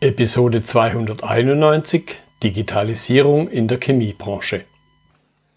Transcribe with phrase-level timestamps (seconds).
[0.00, 4.64] Episode 291 Digitalisierung in der Chemiebranche.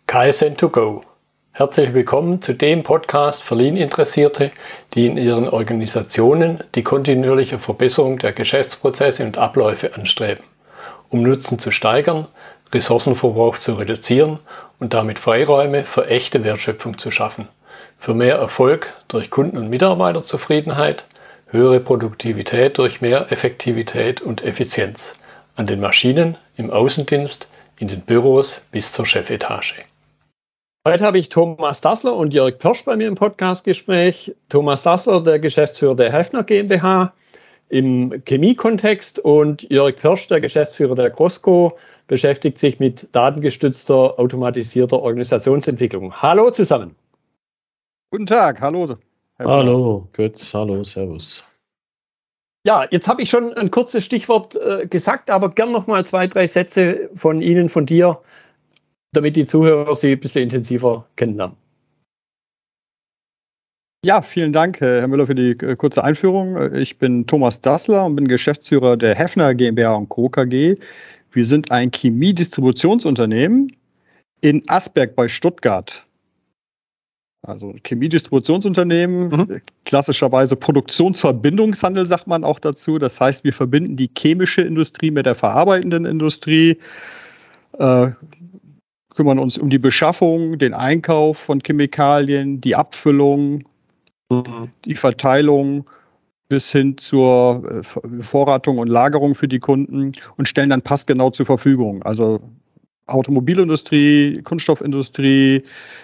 [0.08, 1.04] KSN2Go.
[1.52, 4.50] Herzlich willkommen zu dem Podcast für Lean-Interessierte,
[4.96, 10.44] die in ihren Organisationen die kontinuierliche Verbesserung der Geschäftsprozesse und Abläufe anstreben,
[11.10, 12.26] um Nutzen zu steigern,
[12.74, 14.40] Ressourcenverbrauch zu reduzieren
[14.80, 17.48] und damit Freiräume für echte Wertschöpfung zu schaffen,
[18.00, 21.06] für mehr Erfolg durch Kunden- und Mitarbeiterzufriedenheit,
[21.52, 25.16] höhere Produktivität durch mehr Effektivität und Effizienz
[25.56, 29.84] an den Maschinen, im Außendienst, in den Büros bis zur Chefetage.
[30.88, 34.34] Heute habe ich Thomas Dassler und Jörg Pirsch bei mir im Podcastgespräch.
[34.50, 37.14] Thomas Dassler, der Geschäftsführer der Hefner GmbH
[37.70, 46.22] im Chemiekontext und Jörg Pirsch, der Geschäftsführer der Costco, beschäftigt sich mit datengestützter, automatisierter Organisationsentwicklung.
[46.22, 46.96] Hallo zusammen.
[48.10, 48.98] Guten Tag, hallo.
[49.46, 51.46] Hallo, Götz, hallo, Servus.
[52.66, 56.28] Ja, jetzt habe ich schon ein kurzes Stichwort äh, gesagt, aber gern noch mal zwei,
[56.28, 58.22] drei Sätze von Ihnen, von dir,
[59.14, 61.58] damit die Zuhörer Sie ein bisschen intensiver kennenlernen.
[64.06, 66.76] Ja, vielen Dank, Herr Müller, für die äh, kurze Einführung.
[66.76, 70.30] Ich bin Thomas Dassler und bin Geschäftsführer der Hefner GmbH und Co.
[70.30, 70.78] KG.
[71.32, 73.76] Wir sind ein Chemiedistributionsunternehmen
[74.42, 76.06] in Asberg bei Stuttgart.
[77.44, 79.62] Also Chemiedistributionsunternehmen, mhm.
[79.84, 83.00] klassischerweise Produktionsverbindungshandel sagt man auch dazu.
[83.00, 86.78] Das heißt, wir verbinden die chemische Industrie mit der verarbeitenden Industrie,
[87.80, 88.12] äh,
[89.16, 93.64] kümmern uns um die Beschaffung, den Einkauf von Chemikalien, die Abfüllung,
[94.30, 94.70] mhm.
[94.86, 95.90] die Verteilung
[96.48, 101.48] bis hin zur äh, Vorratung und Lagerung für die Kunden und stellen dann passgenau zur
[101.48, 102.04] Verfügung.
[102.04, 102.40] Also
[103.14, 105.64] Automobilindustrie, Kunststoffindustrie,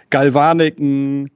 [0.10, 1.32] Galvaniken,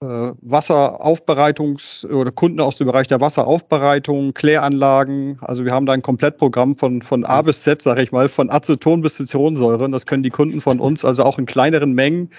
[0.00, 5.38] äh, Wasseraufbereitungs- oder Kunden aus dem Bereich der Wasseraufbereitung, Kläranlagen.
[5.40, 8.50] Also wir haben da ein Komplettprogramm von, von A bis Z, sage ich mal, von
[8.50, 9.90] Aceton bis Zitronensäure.
[9.90, 12.30] Das können die Kunden von uns also auch in kleineren Mengen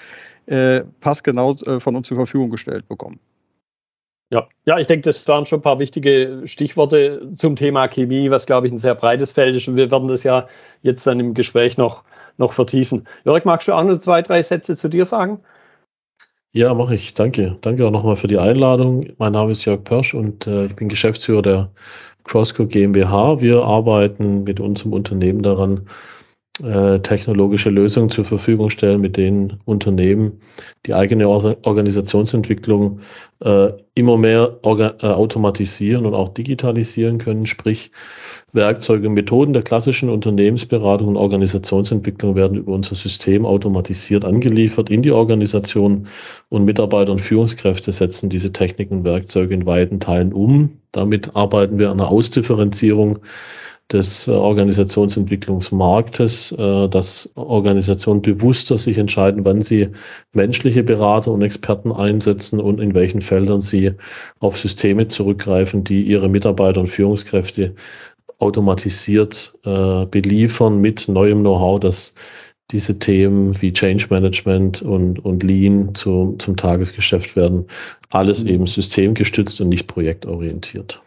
[0.45, 3.19] äh, passgenau äh, von uns zur Verfügung gestellt bekommen.
[4.31, 8.47] Ja, ja, ich denke, das waren schon ein paar wichtige Stichworte zum Thema Chemie, was,
[8.47, 9.67] glaube ich, ein sehr breites Feld ist.
[9.67, 10.47] Und wir werden das ja
[10.81, 12.03] jetzt dann im Gespräch noch
[12.37, 13.07] noch vertiefen.
[13.23, 15.39] Jörg, magst du auch noch zwei, drei Sätze zu dir sagen?
[16.51, 17.13] Ja, mache ich.
[17.13, 17.57] Danke.
[17.61, 19.05] Danke auch nochmal für die Einladung.
[19.17, 21.71] Mein Name ist Jörg Persch und äh, ich bin Geschäftsführer der
[22.23, 23.41] Crossco GmbH.
[23.41, 25.87] Wir arbeiten mit unserem Unternehmen daran,
[26.63, 30.39] äh, technologische Lösungen zur Verfügung stellen, mit denen Unternehmen
[30.85, 33.01] die eigene Organisationsentwicklung
[33.41, 37.45] äh, immer mehr äh, automatisieren und auch digitalisieren können.
[37.45, 37.91] Sprich,
[38.53, 45.01] Werkzeuge und Methoden der klassischen Unternehmensberatung und Organisationsentwicklung werden über unser System automatisiert angeliefert in
[45.01, 46.07] die Organisation
[46.49, 50.79] und Mitarbeiter und Führungskräfte setzen diese Techniken und Werkzeuge in weiten Teilen um.
[50.91, 53.19] Damit arbeiten wir an einer Ausdifferenzierung
[53.91, 59.89] des äh, Organisationsentwicklungsmarktes, äh, dass Organisationen bewusster sich entscheiden, wann sie
[60.33, 63.91] menschliche Berater und Experten einsetzen und in welchen Feldern sie
[64.39, 67.75] auf Systeme zurückgreifen, die ihre Mitarbeiter und Führungskräfte
[68.39, 72.15] automatisiert äh, beliefern mit neuem Know-how, dass
[72.71, 77.67] diese Themen wie Change Management und, und Lean zu, zum Tagesgeschäft werden.
[78.09, 78.49] Alles mhm.
[78.49, 81.01] eben systemgestützt und nicht projektorientiert.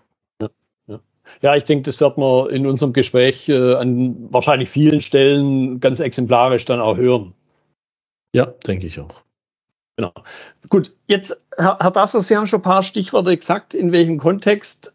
[1.42, 6.00] Ja, ich denke, das wird man in unserem Gespräch äh, an wahrscheinlich vielen Stellen ganz
[6.00, 7.34] exemplarisch dann auch hören.
[8.32, 9.22] Ja, denke ich auch.
[9.96, 10.12] Genau.
[10.68, 14.94] Gut, jetzt, Herr, Herr Dasser, Sie haben schon ein paar Stichworte gesagt, in welchem Kontext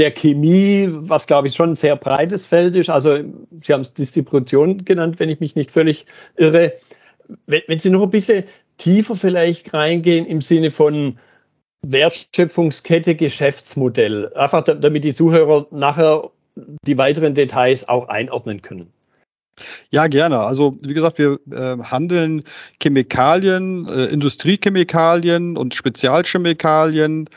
[0.00, 2.88] der Chemie, was glaube ich schon ein sehr breites Feld ist.
[2.88, 3.18] Also
[3.62, 6.06] Sie haben es Distribution genannt, wenn ich mich nicht völlig
[6.36, 6.72] irre.
[7.46, 8.44] Wenn, wenn Sie noch ein bisschen
[8.78, 11.18] tiefer vielleicht reingehen im Sinne von
[11.82, 16.30] Wertschöpfungskette, Geschäftsmodell, einfach damit die Zuhörer nachher
[16.86, 18.92] die weiteren Details auch einordnen können.
[19.90, 20.38] Ja, gerne.
[20.40, 22.44] Also wie gesagt, wir äh, handeln
[22.82, 27.28] Chemikalien, äh, Industriechemikalien und Spezialchemikalien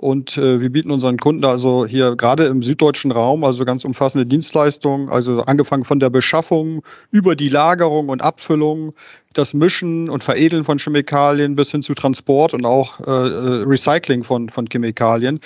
[0.00, 4.24] und äh, wir bieten unseren Kunden also hier gerade im süddeutschen Raum also ganz umfassende
[4.24, 8.94] Dienstleistungen, also angefangen von der Beschaffung über die Lagerung und Abfüllung,
[9.34, 14.24] das Mischen und Veredeln von Chemikalien bis hin zu Transport und auch äh, äh Recycling
[14.24, 15.38] von, von Chemikalien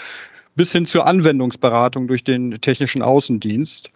[0.54, 3.90] bis hin zur Anwendungsberatung durch den technischen Außendienst.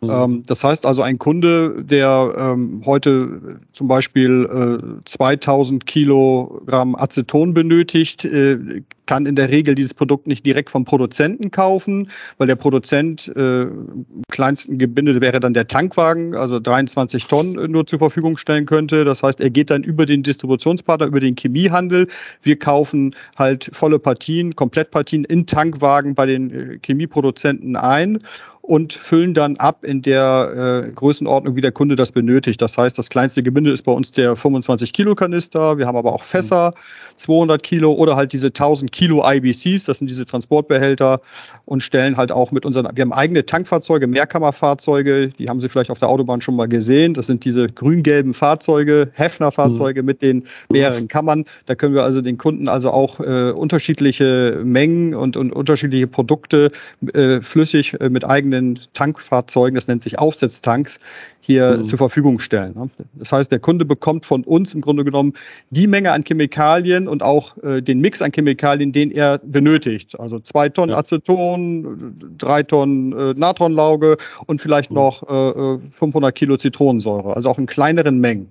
[0.00, 0.10] Mhm.
[0.10, 7.54] Ähm, das heißt also, ein Kunde, der ähm, heute zum Beispiel äh, 2000 Kilogramm Aceton
[7.54, 12.56] benötigt, äh, kann in der Regel dieses Produkt nicht direkt vom Produzenten kaufen, weil der
[12.56, 18.36] Produzent äh, im kleinsten Gebinde wäre dann der Tankwagen, also 23 Tonnen nur zur Verfügung
[18.36, 19.04] stellen könnte.
[19.04, 22.08] Das heißt, er geht dann über den Distributionspartner, über den Chemiehandel.
[22.42, 28.18] Wir kaufen halt volle Partien, Komplettpartien in Tankwagen bei den äh, Chemieproduzenten ein
[28.66, 32.62] und füllen dann ab in der äh, Größenordnung, wie der Kunde das benötigt.
[32.62, 35.76] Das heißt, das kleinste Gebinde ist bei uns der 25 Kilo Kanister.
[35.76, 36.72] Wir haben aber auch Fässer,
[37.16, 39.84] 200 Kilo oder halt diese 1000 Kilo IBCs.
[39.84, 41.20] Das sind diese Transportbehälter
[41.66, 45.28] und stellen halt auch mit unseren, wir haben eigene Tankfahrzeuge, Mehrkammerfahrzeuge.
[45.28, 47.12] Die haben Sie vielleicht auf der Autobahn schon mal gesehen.
[47.12, 50.06] Das sind diese grün-gelben Fahrzeuge, Hefner-Fahrzeuge mhm.
[50.06, 51.44] mit den mehreren Kammern.
[51.66, 56.72] Da können wir also den Kunden also auch äh, unterschiedliche Mengen und, und unterschiedliche Produkte
[57.12, 61.00] äh, flüssig äh, mit eigenen eigenen Tankfahrzeugen, das nennt sich Aufsetztanks,
[61.40, 61.86] hier mhm.
[61.86, 62.74] zur Verfügung stellen.
[62.74, 62.88] Ne?
[63.14, 65.34] Das heißt, der Kunde bekommt von uns im Grunde genommen
[65.70, 70.18] die Menge an Chemikalien und auch äh, den Mix an Chemikalien, den er benötigt.
[70.18, 70.98] Also zwei Tonnen ja.
[70.98, 74.16] Aceton, drei Tonnen äh, Natronlauge
[74.46, 74.96] und vielleicht mhm.
[74.96, 77.36] noch äh, 500 äh, Kilo Zitronensäure.
[77.36, 78.50] Also auch in kleineren Mengen.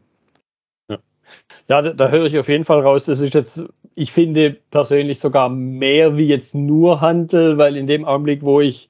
[1.70, 3.06] Ja, da, da, höre ich auf jeden Fall raus.
[3.06, 3.64] Das ist jetzt,
[3.96, 8.90] ich finde persönlich sogar mehr wie jetzt nur Handel, weil in dem Augenblick, wo ich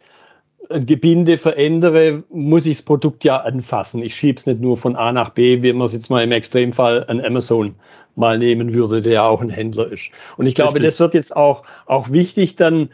[0.69, 4.01] Gebinde verändere, muss ich das Produkt ja anfassen.
[4.01, 6.31] Ich schiebe es nicht nur von A nach B, wie man es jetzt mal im
[6.31, 7.75] Extremfall an Amazon
[8.15, 10.09] mal nehmen würde, der ja auch ein Händler ist.
[10.37, 10.87] Und ich glaube, Richtig.
[10.87, 12.89] das wird jetzt auch, auch wichtig dann,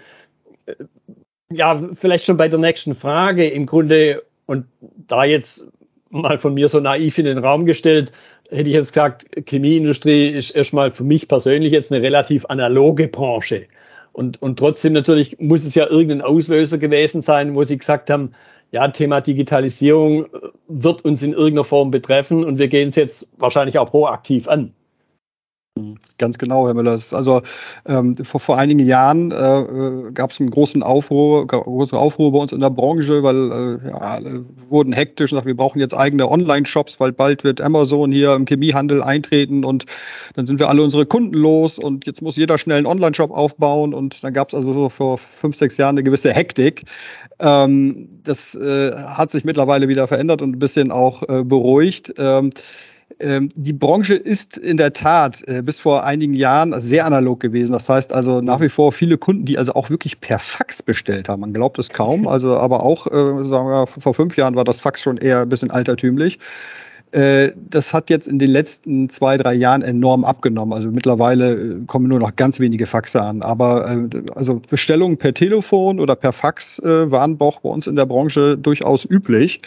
[0.65, 0.75] äh,
[1.51, 4.65] ja, vielleicht schon bei der nächsten Frage im Grunde, und
[5.07, 5.67] da jetzt
[6.09, 8.11] mal von mir so naiv in den Raum gestellt,
[8.49, 13.67] hätte ich jetzt gesagt, Chemieindustrie ist erstmal für mich persönlich jetzt eine relativ analoge Branche.
[14.19, 18.33] Und, und trotzdem natürlich muss es ja irgendein Auslöser gewesen sein, wo Sie gesagt haben,
[18.69, 20.27] ja, Thema Digitalisierung äh,
[20.67, 24.73] wird uns in irgendeiner Form betreffen und wir gehen es jetzt wahrscheinlich auch proaktiv an.
[26.17, 26.91] Ganz genau, Herr Müller.
[26.91, 27.41] Also
[27.85, 32.39] ähm, vor, vor einigen Jahren äh, äh gab es einen großen Aufruhr, große Aufruhr bei
[32.39, 35.95] uns in der Branche, weil äh, ja, alle wurden hektisch und sagten, wir brauchen jetzt
[35.95, 39.85] eigene Online-Shops, weil bald wird Amazon hier im Chemiehandel eintreten und
[40.35, 43.93] dann sind wir alle unsere Kunden los und jetzt muss jeder schnell einen Online-Shop aufbauen
[43.93, 46.83] und dann gab es also so vor fünf, sechs Jahren eine gewisse Hektik.
[47.39, 52.13] Ähm, das äh, hat sich mittlerweile wieder verändert und ein bisschen auch äh, beruhigt.
[52.17, 52.49] Ähm,
[53.19, 57.73] ähm, die Branche ist in der Tat äh, bis vor einigen Jahren sehr analog gewesen.
[57.73, 61.27] Das heißt also nach wie vor viele Kunden, die also auch wirklich per Fax bestellt
[61.27, 61.41] haben.
[61.41, 62.27] Man glaubt es kaum.
[62.39, 65.49] Also aber auch, äh, sagen wir, vor fünf Jahren war das Fax schon eher ein
[65.49, 66.39] bisschen altertümlich.
[67.11, 70.73] Äh, das hat jetzt in den letzten zwei, drei Jahren enorm abgenommen.
[70.73, 73.41] Also mittlerweile äh, kommen nur noch ganz wenige Faxe an.
[73.41, 78.05] Aber äh, also Bestellungen per Telefon oder per Fax waren doch bei uns in der
[78.05, 79.61] Branche durchaus üblich.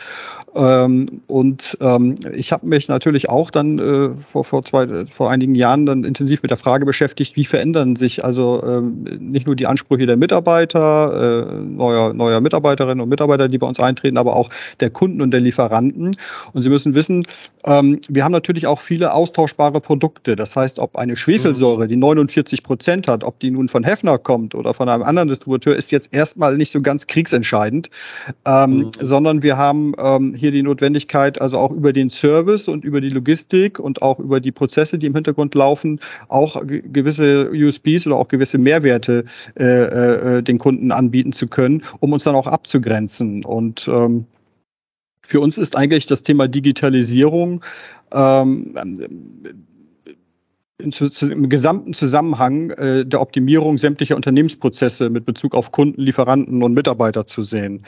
[0.54, 5.86] Ähm, und ähm, ich habe mich natürlich auch dann vor, vor, zwei, vor einigen Jahren
[5.86, 10.06] dann intensiv mit der Frage beschäftigt, wie verändern sich also ähm, nicht nur die Ansprüche
[10.06, 14.50] der Mitarbeiter, neuer, neuer Mitarbeiterinnen und Mitarbeiter, die bei uns eintreten, aber auch
[14.80, 16.16] der Kunden und der Lieferanten.
[16.52, 17.26] Und Sie müssen wissen,
[17.64, 20.36] ähm, wir haben natürlich auch viele austauschbare Produkte.
[20.36, 24.54] Das heißt, ob eine Schwefelsäure, die 49 Prozent hat, ob die nun von Hefner kommt
[24.54, 27.90] oder von einem anderen Distributeur, ist jetzt erstmal nicht so ganz kriegsentscheidend,
[28.44, 28.90] ähm, mhm.
[29.00, 33.10] sondern wir haben ähm, hier die Notwendigkeit, also auch über den Service und über die
[33.10, 38.28] Logistik und auch über die Prozesse, die im Hintergrund laufen, auch gewisse USPs oder auch
[38.28, 39.24] gewisse Mehrwerte
[39.58, 43.44] äh, äh, den Kunden anbieten zu können, um uns dann auch abzugrenzen.
[43.44, 44.26] Und ähm,
[45.24, 47.64] für uns ist eigentlich das Thema Digitalisierung
[48.12, 48.74] ähm,
[50.82, 57.26] im gesamten Zusammenhang äh, der Optimierung sämtlicher Unternehmensprozesse mit Bezug auf Kunden, Lieferanten und Mitarbeiter
[57.26, 57.84] zu sehen.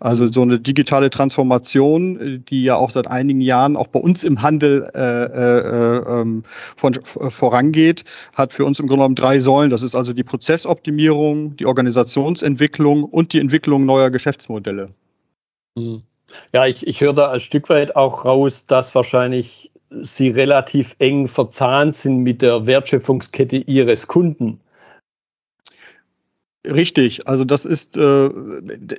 [0.00, 4.42] Also so eine digitale Transformation, die ja auch seit einigen Jahren auch bei uns im
[4.42, 6.44] Handel äh, äh, ähm,
[6.76, 8.04] von, vorangeht,
[8.34, 9.70] hat für uns im Grunde genommen drei Säulen.
[9.70, 14.90] Das ist also die Prozessoptimierung, die Organisationsentwicklung und die Entwicklung neuer Geschäftsmodelle.
[15.76, 16.02] Mhm.
[16.52, 21.28] Ja, ich, ich höre da ein Stück weit auch raus, dass wahrscheinlich Sie relativ eng
[21.28, 24.60] verzahnt sind mit der Wertschöpfungskette Ihres Kunden.
[26.70, 28.30] Richtig, also das ist, äh,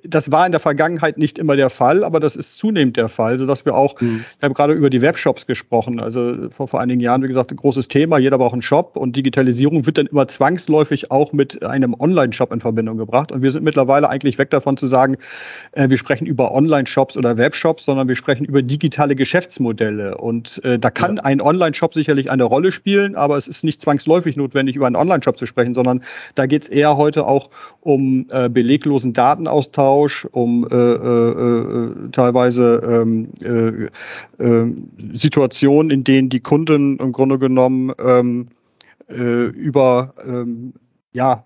[0.03, 3.37] das war in der Vergangenheit nicht immer der Fall, aber das ist zunehmend der Fall,
[3.37, 4.25] sodass wir auch, mhm.
[4.39, 7.57] wir haben gerade über die Webshops gesprochen, also vor, vor einigen Jahren, wie gesagt, ein
[7.57, 11.95] großes Thema, jeder braucht einen Shop und Digitalisierung wird dann immer zwangsläufig auch mit einem
[11.99, 15.17] Online-Shop in Verbindung gebracht und wir sind mittlerweile eigentlich weg davon zu sagen,
[15.73, 20.79] äh, wir sprechen über Online-Shops oder Webshops, sondern wir sprechen über digitale Geschäftsmodelle und äh,
[20.79, 21.23] da kann ja.
[21.23, 25.37] ein Online-Shop sicherlich eine Rolle spielen, aber es ist nicht zwangsläufig notwendig, über einen Online-Shop
[25.37, 26.01] zu sprechen, sondern
[26.33, 27.49] da geht es eher heute auch
[27.81, 34.73] um äh, beleglosen Datenaustausch, um äh, äh, äh teilweise ähm, äh, äh,
[35.13, 38.47] Situationen, in denen die Kunden im Grunde genommen ähm,
[39.11, 40.73] über ähm,
[41.13, 41.43] ja,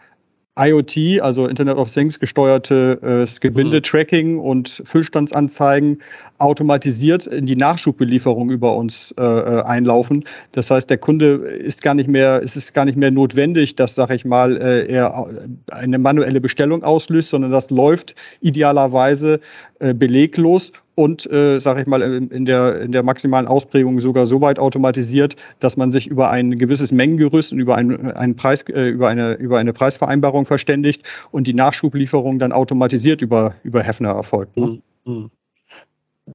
[0.55, 6.01] IoT, also Internet of Things gesteuerte äh, Gebinde-Tracking und Füllstandsanzeigen
[6.37, 10.25] automatisiert in die Nachschubbelieferung über uns äh, äh, einlaufen.
[10.51, 13.95] Das heißt, der Kunde ist gar nicht mehr, es ist gar nicht mehr notwendig, dass,
[13.95, 15.27] sag ich mal, äh, er
[15.71, 19.39] eine manuelle Bestellung auslöst, sondern das läuft idealerweise
[19.79, 24.41] äh, beleglos und, äh, sage ich mal, in der, in der maximalen Ausprägung sogar so
[24.41, 28.89] weit automatisiert, dass man sich über ein gewisses Mengengerüst und über, einen, einen Preis, äh,
[28.89, 34.57] über, eine, über eine Preisvereinbarung verständigt und die Nachschublieferung dann automatisiert über, über Hefner erfolgt.
[34.57, 34.81] Ne?
[35.05, 35.31] Mhm.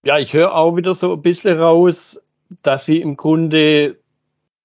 [0.04, 2.20] Ja, ich höre auch wieder so ein bisschen raus,
[2.62, 3.96] dass Sie im Grunde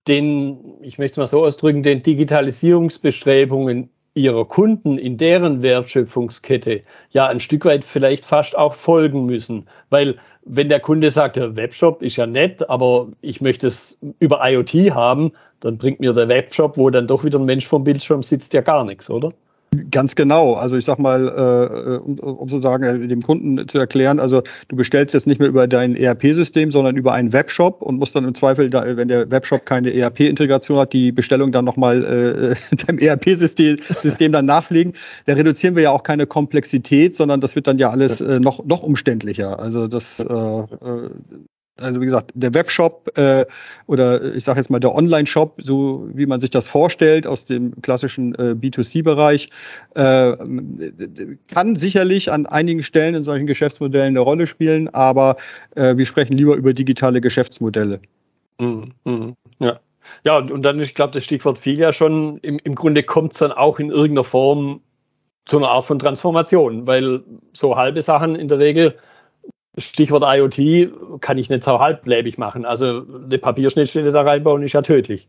[0.07, 7.39] den, ich möchte mal so ausdrücken, den Digitalisierungsbestrebungen ihrer Kunden in deren Wertschöpfungskette ja ein
[7.39, 9.67] Stück weit vielleicht fast auch folgen müssen.
[9.89, 14.39] Weil wenn der Kunde sagt, der Webshop ist ja nett, aber ich möchte es über
[14.43, 18.24] IoT haben, dann bringt mir der Webshop, wo dann doch wieder ein Mensch vom Bildschirm
[18.24, 19.34] sitzt, ja gar nichts, oder?
[19.92, 20.53] Ganz genau.
[20.53, 24.44] Also ich sag mal, äh, um, um zu sagen, äh, dem Kunden zu erklären, also
[24.68, 28.25] du bestellst jetzt nicht mehr über dein ERP-System, sondern über einen Webshop und musst dann
[28.25, 33.00] im Zweifel, da, wenn der Webshop keine ERP-Integration hat, die Bestellung dann nochmal äh, deinem
[33.00, 34.94] ERP-System System dann nachlegen.
[35.25, 38.65] Da reduzieren wir ja auch keine Komplexität, sondern das wird dann ja alles äh, noch,
[38.65, 39.60] noch umständlicher.
[39.60, 41.10] Also das äh, äh
[41.80, 43.46] also wie gesagt, der Webshop äh,
[43.88, 47.82] oder ich sage jetzt mal der Online-Shop, so wie man sich das vorstellt aus dem
[47.82, 49.50] klassischen äh, B2C-Bereich,
[49.96, 50.36] äh,
[51.48, 55.38] kann sicherlich an einigen Stellen in solchen Geschäftsmodellen eine Rolle spielen, aber
[55.75, 58.00] äh, wir sprechen lieber über digitale Geschäftsmodelle.
[58.60, 59.80] Mhm, mh, ja.
[60.25, 63.34] Ja, und, und dann, ich glaube, das Stichwort fiel ja schon, im, im Grunde kommt
[63.34, 64.82] es dann auch in irgendeiner Form
[65.46, 68.96] zu einer Art von Transformation, weil so halbe Sachen in der Regel
[69.77, 72.65] Stichwort IoT kann ich nicht so halblebig machen.
[72.65, 75.27] Also eine Papierschnittstelle da reinbauen ist ja tödlich.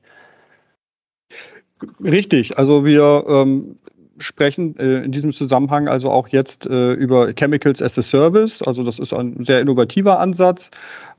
[2.03, 3.79] Richtig, also wir ähm,
[4.19, 8.63] sprechen äh, in diesem Zusammenhang also auch jetzt äh, über Chemicals as a Service.
[8.63, 10.71] Also das ist ein sehr innovativer Ansatz.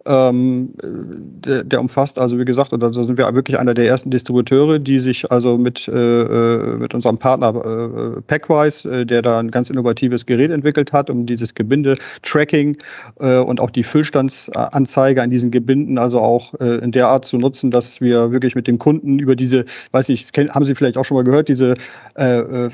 [0.07, 4.77] Ähm, der, der, umfasst also, wie gesagt, da sind wir wirklich einer der ersten Distributeure,
[4.77, 9.50] die sich also mit, äh, äh, mit unserem Partner äh, Packwise, äh, der da ein
[9.50, 12.77] ganz innovatives Gerät entwickelt hat, um dieses Gebinde-Tracking
[13.19, 17.39] äh, und auch die Füllstandsanzeige an diesen Gebinden also auch äh, in der Art zu
[17.39, 21.05] nutzen, dass wir wirklich mit dem Kunden über diese, weiß ich, haben Sie vielleicht auch
[21.05, 21.74] schon mal gehört, diese
[22.15, 22.69] ähm,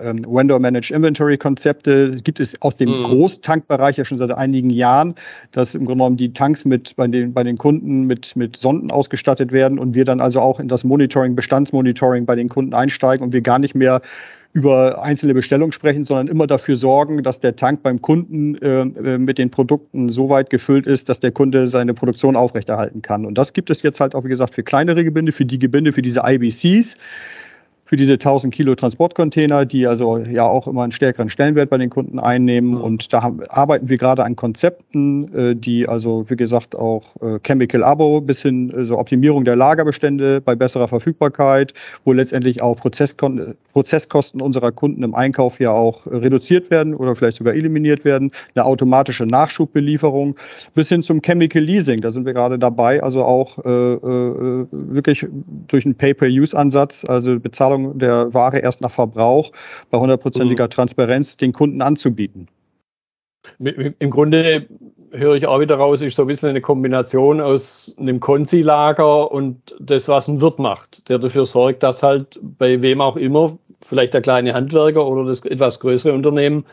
[0.00, 3.02] ähm, Vendor-Managed Inventory-Konzepte gibt es aus dem mhm.
[3.04, 5.14] Großtankbereich ja schon seit einigen Jahren,
[5.52, 8.90] dass im Grunde genommen die Tanks mit bei den, bei den Kunden mit, mit Sonden
[8.90, 13.24] ausgestattet werden und wir dann also auch in das Monitoring, Bestandsmonitoring bei den Kunden einsteigen
[13.24, 14.02] und wir gar nicht mehr
[14.52, 19.18] über einzelne Bestellungen sprechen, sondern immer dafür sorgen, dass der Tank beim Kunden äh, äh
[19.18, 23.26] mit den Produkten so weit gefüllt ist, dass der Kunde seine Produktion aufrechterhalten kann.
[23.26, 25.92] Und das gibt es jetzt halt auch, wie gesagt, für kleinere Gebinde, für die Gebinde,
[25.92, 26.96] für diese IBCs
[27.86, 31.88] für diese 1000 Kilo Transportcontainer, die also ja auch immer einen stärkeren Stellenwert bei den
[31.88, 32.72] Kunden einnehmen.
[32.72, 32.80] Mhm.
[32.80, 37.38] Und da haben, arbeiten wir gerade an Konzepten, äh, die also, wie gesagt, auch äh,
[37.44, 41.74] Chemical Abo bis hin äh, so Optimierung der Lagerbestände bei besserer Verfügbarkeit,
[42.04, 47.36] wo letztendlich auch Prozesskon Prozesskosten unserer Kunden im Einkauf ja auch reduziert werden oder vielleicht
[47.36, 50.34] sogar eliminiert werden, eine automatische Nachschubbelieferung
[50.74, 52.00] bis hin zum Chemical Leasing.
[52.00, 55.26] Da sind wir gerade dabei, also auch äh, äh, wirklich
[55.68, 59.52] durch einen Pay-per-Use-Ansatz, also Bezahlung Bezahlung der Ware erst nach Verbrauch
[59.90, 60.70] bei hundertprozentiger mhm.
[60.70, 62.48] Transparenz den Kunden anzubieten.
[63.58, 64.66] Im Grunde
[65.12, 69.76] höre ich auch wieder raus, ist so ein bisschen eine Kombination aus einem Konzi-Lager und
[69.78, 74.14] das, was ein Wirt macht, der dafür sorgt, dass halt bei wem auch immer, vielleicht
[74.14, 76.64] der kleine Handwerker oder das etwas größere Unternehmen,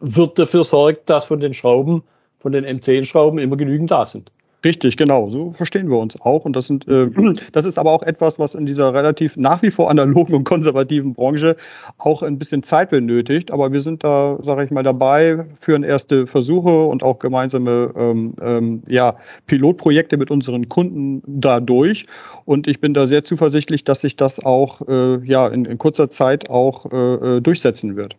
[0.00, 2.02] Wirt dafür sorgt, dass von den Schrauben,
[2.40, 4.32] von den M10-Schrauben immer genügend da sind.
[4.64, 5.28] Richtig, genau.
[5.28, 6.44] So verstehen wir uns auch.
[6.44, 7.10] Und das sind, äh,
[7.52, 11.14] das ist aber auch etwas, was in dieser relativ nach wie vor analogen und konservativen
[11.14, 11.56] Branche
[11.98, 13.52] auch ein bisschen Zeit benötigt.
[13.52, 18.34] Aber wir sind da, sage ich mal, dabei, führen erste Versuche und auch gemeinsame ähm,
[18.40, 19.16] ähm, ja,
[19.46, 22.06] Pilotprojekte mit unseren Kunden da durch.
[22.44, 26.08] Und ich bin da sehr zuversichtlich, dass sich das auch äh, ja, in, in kurzer
[26.08, 28.16] Zeit auch äh, äh durchsetzen wird.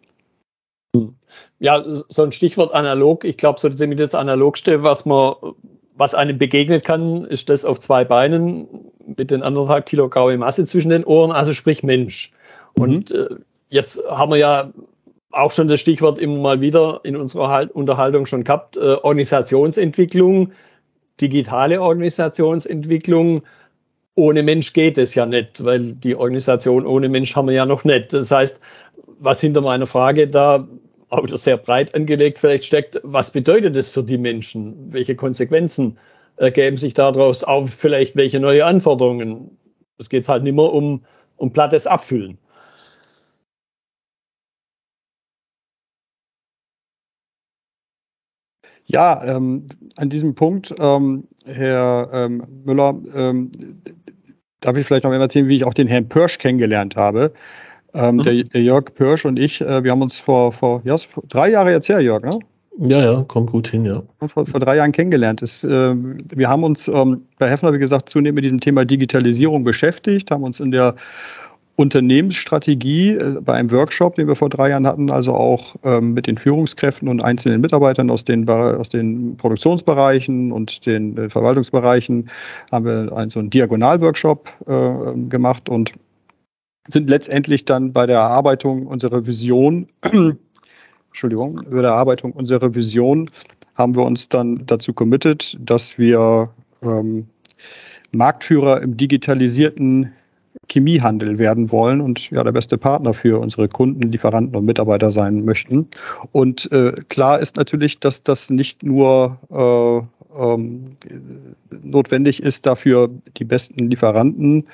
[1.60, 3.24] Ja, so ein Stichwort analog.
[3.24, 5.34] Ich glaube, so ziemlich das Analogste, was man
[5.96, 8.68] was einem begegnet kann, ist das auf zwei Beinen
[9.06, 12.32] mit den anderthalb Kilo graue Masse zwischen den Ohren, also sprich Mensch.
[12.76, 12.84] Mhm.
[12.84, 13.28] Und äh,
[13.70, 14.74] jetzt haben wir ja
[15.32, 20.52] auch schon das Stichwort immer mal wieder in unserer halt Unterhaltung schon gehabt, äh, Organisationsentwicklung,
[21.20, 23.44] digitale Organisationsentwicklung.
[24.16, 27.84] Ohne Mensch geht es ja nicht, weil die Organisation ohne Mensch haben wir ja noch
[27.84, 28.14] nicht.
[28.14, 28.60] Das heißt,
[29.20, 30.68] was hinter meiner Frage da
[31.14, 34.92] aber sehr breit angelegt vielleicht steckt, was bedeutet das für die Menschen?
[34.92, 35.98] Welche Konsequenzen
[36.38, 37.44] äh, ergeben sich daraus?
[37.44, 39.58] Auch vielleicht welche neue Anforderungen?
[40.00, 41.06] Es geht halt nicht mehr um,
[41.38, 42.38] um plattes Abfüllen.
[48.86, 53.52] Ja, ähm, an diesem Punkt, ähm, Herr ähm, Müller, ähm,
[54.60, 57.34] darf ich vielleicht noch einmal erzählen, wie ich auch den Herrn Pörsch kennengelernt habe.
[57.94, 58.24] Ähm, mhm.
[58.24, 60.96] der, der, Jörg Pörsch und ich, äh, wir haben uns vor, vor ja,
[61.30, 62.40] drei Jahre jetzt her, Jörg, ne?
[62.80, 64.02] Ja, ja, kommt gut hin, ja.
[64.20, 65.44] Vor, vor drei Jahren kennengelernt.
[65.44, 69.64] Es, äh, wir haben uns ähm, bei Hefner, wie gesagt, zunehmend mit diesem Thema Digitalisierung
[69.64, 70.96] beschäftigt, haben uns in der
[71.76, 76.28] Unternehmensstrategie äh, bei einem Workshop, den wir vor drei Jahren hatten, also auch ähm, mit
[76.28, 82.30] den Führungskräften und einzelnen Mitarbeitern aus den, aus den Produktionsbereichen und den äh, Verwaltungsbereichen,
[82.72, 85.92] haben wir einen, so einen Diagonal-Workshop äh, gemacht und
[86.88, 89.88] sind letztendlich dann bei der Erarbeitung unserer Vision,
[91.08, 93.30] Entschuldigung, bei der Erarbeitung unserer Vision
[93.76, 96.50] haben wir uns dann dazu committed, dass wir
[96.84, 97.28] ähm,
[98.12, 100.14] Marktführer im digitalisierten
[100.70, 105.44] Chemiehandel werden wollen und ja der beste Partner für unsere Kunden, Lieferanten und Mitarbeiter sein
[105.44, 105.88] möchten.
[106.32, 110.94] Und äh, klar ist natürlich, dass das nicht nur äh, ähm,
[111.70, 114.68] notwendig ist, dafür die besten Lieferanten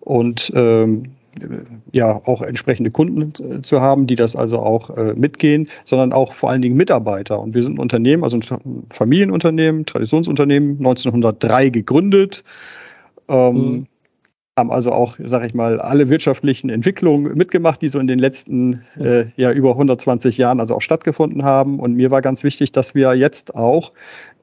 [0.00, 1.14] und ähm,
[1.92, 6.50] ja auch entsprechende Kunden zu haben, die das also auch äh, mitgehen, sondern auch vor
[6.50, 7.40] allen Dingen Mitarbeiter.
[7.40, 12.44] Und wir sind ein Unternehmen, also ein Familienunternehmen, Traditionsunternehmen, 1903 gegründet.
[13.28, 13.86] Ähm, mhm
[14.58, 18.82] haben also auch, sage ich mal, alle wirtschaftlichen Entwicklungen mitgemacht, die so in den letzten
[18.98, 21.80] äh, ja über 120 Jahren also auch stattgefunden haben.
[21.80, 23.92] Und mir war ganz wichtig, dass wir jetzt auch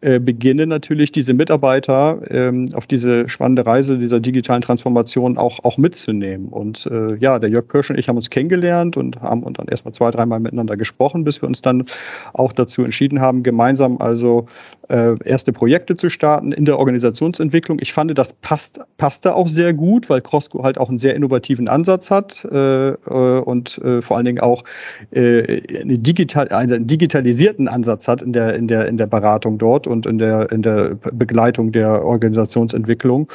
[0.01, 5.77] äh, beginnen natürlich diese Mitarbeiter ähm, auf diese spannende Reise dieser digitalen Transformation auch, auch
[5.77, 6.49] mitzunehmen.
[6.49, 9.67] Und äh, ja, der Jörg Pirsch und ich haben uns kennengelernt und haben und dann
[9.67, 11.85] erstmal zwei, dreimal miteinander gesprochen, bis wir uns dann
[12.33, 14.47] auch dazu entschieden haben, gemeinsam also
[14.89, 17.79] äh, erste Projekte zu starten in der Organisationsentwicklung.
[17.81, 21.67] Ich fand, das passt, passte auch sehr gut, weil Crosco halt auch einen sehr innovativen
[21.67, 24.63] Ansatz hat äh, äh und äh, vor allen Dingen auch
[25.11, 29.84] äh, eine digital, einen digitalisierten Ansatz hat in der, in der, in der Beratung dort
[29.87, 33.27] und in der, in der Begleitung der Organisationsentwicklung.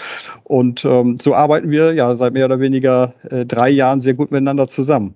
[0.45, 4.31] Und ähm, so arbeiten wir ja seit mehr oder weniger äh, drei Jahren sehr gut
[4.31, 5.15] miteinander zusammen.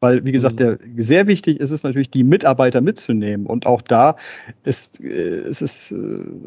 [0.00, 0.64] Weil, wie gesagt, mhm.
[0.64, 3.46] der, sehr wichtig ist es natürlich, die Mitarbeiter mitzunehmen.
[3.46, 4.16] Und auch da
[4.62, 5.96] ist, äh, es ist äh,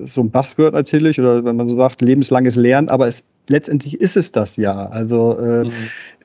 [0.06, 4.18] so ein Buzzword natürlich, oder wenn man so sagt, lebenslanges Lernen, aber es, letztendlich ist
[4.18, 4.86] es das ja.
[4.86, 5.74] Also äh, mhm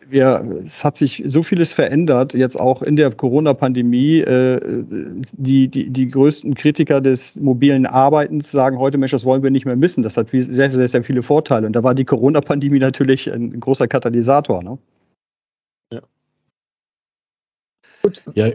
[0.09, 4.21] wir, es hat sich so vieles verändert, jetzt auch in der Corona-Pandemie.
[4.21, 4.85] Äh,
[5.33, 9.67] die, die, die größten Kritiker des mobilen Arbeitens sagen heute, Mensch, das wollen wir nicht
[9.67, 10.03] mehr missen.
[10.03, 11.67] Das hat sehr, sehr, sehr viele Vorteile.
[11.67, 14.63] Und da war die Corona-Pandemie natürlich ein, ein, großer Katalysator.
[14.63, 14.79] Ne?
[15.93, 16.01] Ja.
[18.03, 18.23] Gut.
[18.35, 18.55] Ja, ja,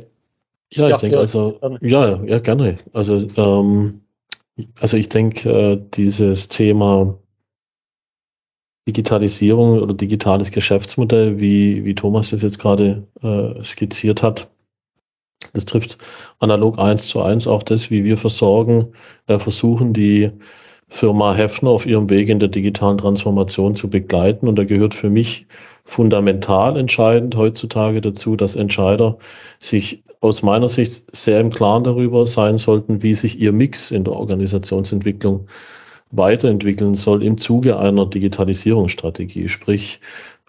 [0.71, 1.79] ich ja, denke ja, also, gerne.
[1.81, 2.77] ja, ja, gerne.
[2.93, 4.01] Also, ähm,
[4.79, 7.17] also ich denke, äh, dieses Thema
[8.89, 14.49] Digitalisierung oder digitales Geschäftsmodell, wie, wie Thomas das jetzt gerade äh, skizziert hat.
[15.53, 15.99] Das trifft
[16.39, 18.93] analog eins zu eins auch das, wie wir versorgen,
[19.27, 20.31] äh, versuchen, die
[20.87, 24.47] Firma Hefner auf ihrem Weg in der digitalen Transformation zu begleiten.
[24.47, 25.45] Und da gehört für mich
[25.85, 29.19] fundamental entscheidend heutzutage dazu, dass Entscheider
[29.59, 34.03] sich aus meiner Sicht sehr im Klaren darüber sein sollten, wie sich ihr Mix in
[34.03, 35.47] der Organisationsentwicklung
[36.11, 39.47] weiterentwickeln soll im Zuge einer Digitalisierungsstrategie.
[39.47, 40.01] Sprich,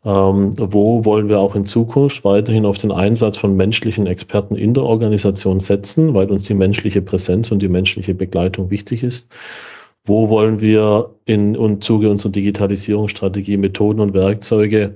[0.04, 4.72] ähm, wo wollen wir auch in Zukunft weiterhin auf den Einsatz von menschlichen Experten in
[4.72, 9.28] der Organisation setzen, weil uns die menschliche Präsenz und die menschliche Begleitung wichtig ist.
[10.04, 14.94] Wo wollen wir in, im Zuge unserer Digitalisierungsstrategie Methoden und Werkzeuge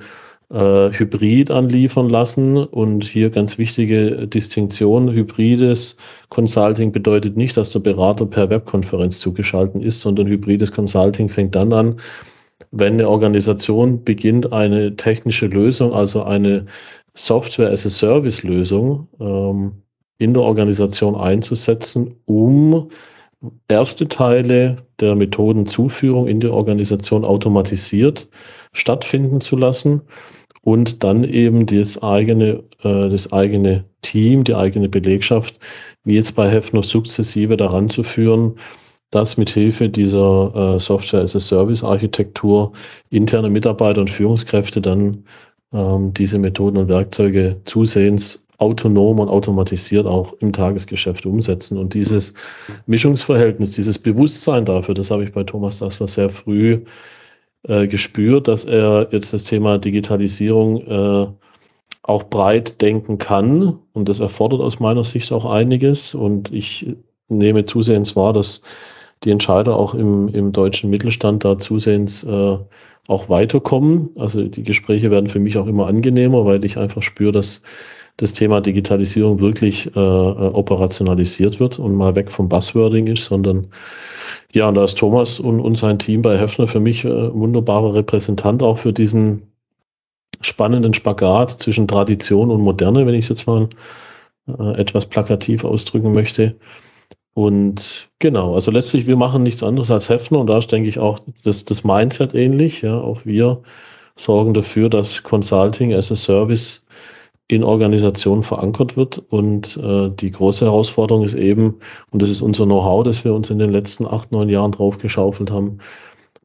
[0.51, 2.57] äh, Hybrid anliefern lassen.
[2.57, 5.13] Und hier ganz wichtige Distinktion.
[5.13, 5.97] Hybrides
[6.29, 11.73] Consulting bedeutet nicht, dass der Berater per Webkonferenz zugeschaltet ist, sondern hybrides Consulting fängt dann
[11.73, 11.97] an,
[12.71, 16.67] wenn eine Organisation beginnt, eine technische Lösung, also eine
[17.15, 19.83] Software as a Service Lösung ähm,
[20.19, 22.91] in der Organisation einzusetzen, um
[23.69, 28.29] erste Teile der Methodenzuführung in der Organisation automatisiert
[28.75, 30.03] stattfinden zu lassen
[30.61, 35.59] und dann eben das eigene, äh, das eigene Team, die eigene Belegschaft,
[36.05, 38.57] wie jetzt bei Hefner sukzessive daran zu führen,
[39.11, 42.73] dass mit Hilfe dieser äh, Software as a Service Architektur
[43.11, 45.25] interne Mitarbeiter und Führungskräfte dann
[45.73, 51.77] ähm, diese Methoden und Werkzeuge zusehends autonom und automatisiert auch im Tagesgeschäft umsetzen.
[51.79, 52.35] Und dieses
[52.87, 56.83] Mischungsverhältnis, dieses Bewusstsein dafür, das habe ich bei Thomas Dassler sehr früh
[57.66, 61.27] äh, gespürt, dass er jetzt das Thema Digitalisierung äh,
[62.03, 63.79] auch breit denken kann.
[63.92, 66.14] Und das erfordert aus meiner Sicht auch einiges.
[66.14, 66.94] Und ich
[67.29, 68.62] nehme zusehends wahr, dass
[69.24, 72.59] die Entscheider auch im, im deutschen Mittelstand da zusehends äh,
[73.07, 74.11] auch weiterkommen.
[74.16, 77.62] Also die Gespräche werden für mich auch immer angenehmer, weil ich einfach spüre, dass
[78.16, 83.68] das Thema Digitalisierung wirklich äh, operationalisiert wird und mal weg vom Buzzwording ist, sondern
[84.55, 87.95] ja, und da ist Thomas und, und sein Team bei Hefner für mich äh, wunderbarer
[87.95, 89.53] Repräsentant auch für diesen
[90.40, 93.69] spannenden Spagat zwischen Tradition und Moderne, wenn ich es jetzt mal
[94.47, 96.55] äh, etwas plakativ ausdrücken möchte.
[97.35, 101.01] Und genau, also letztlich, wir machen nichts anderes als Hefner und da ist, denke ich,
[101.01, 102.83] auch das, das Mindset ähnlich.
[102.83, 103.62] Ja, auch wir
[104.14, 106.85] sorgen dafür, dass Consulting as a Service
[107.55, 109.19] in Organisationen verankert wird.
[109.29, 113.51] Und äh, die große Herausforderung ist eben, und das ist unser Know-how, das wir uns
[113.51, 115.79] in den letzten acht, neun Jahren drauf geschaufelt haben,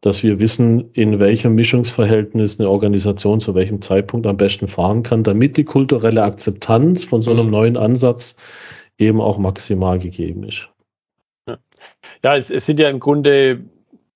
[0.02, 5.24] dass wir wissen, in welchem Mischungsverhältnis eine Organisation zu welchem Zeitpunkt am besten fahren kann,
[5.24, 7.52] damit die kulturelle Akzeptanz von so einem mhm.
[7.52, 8.38] neuen Ansatz
[8.98, 10.69] eben auch maximal gegeben ist.
[11.48, 11.58] Ja,
[12.24, 13.65] ja es, es sind ja im Grunde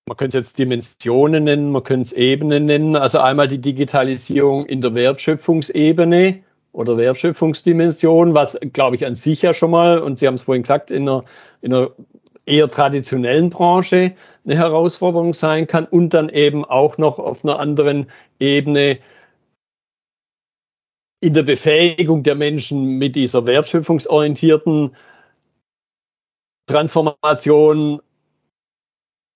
[0.06, 2.96] man könnte es jetzt Dimensionen nennen, man könnte es Ebenen nennen.
[2.96, 9.54] Also einmal die Digitalisierung in der Wertschöpfungsebene oder Wertschöpfungsdimension, was glaube ich an sich ja
[9.54, 11.24] schon mal, und Sie haben es vorhin gesagt, in einer,
[11.62, 11.92] in einer
[12.46, 18.08] eher traditionellen Branche eine Herausforderung sein kann und dann eben auch noch auf einer anderen
[18.40, 19.00] Ebene
[21.22, 24.94] in der Befähigung der Menschen mit dieser wertschöpfungsorientierten
[26.66, 28.02] Transformation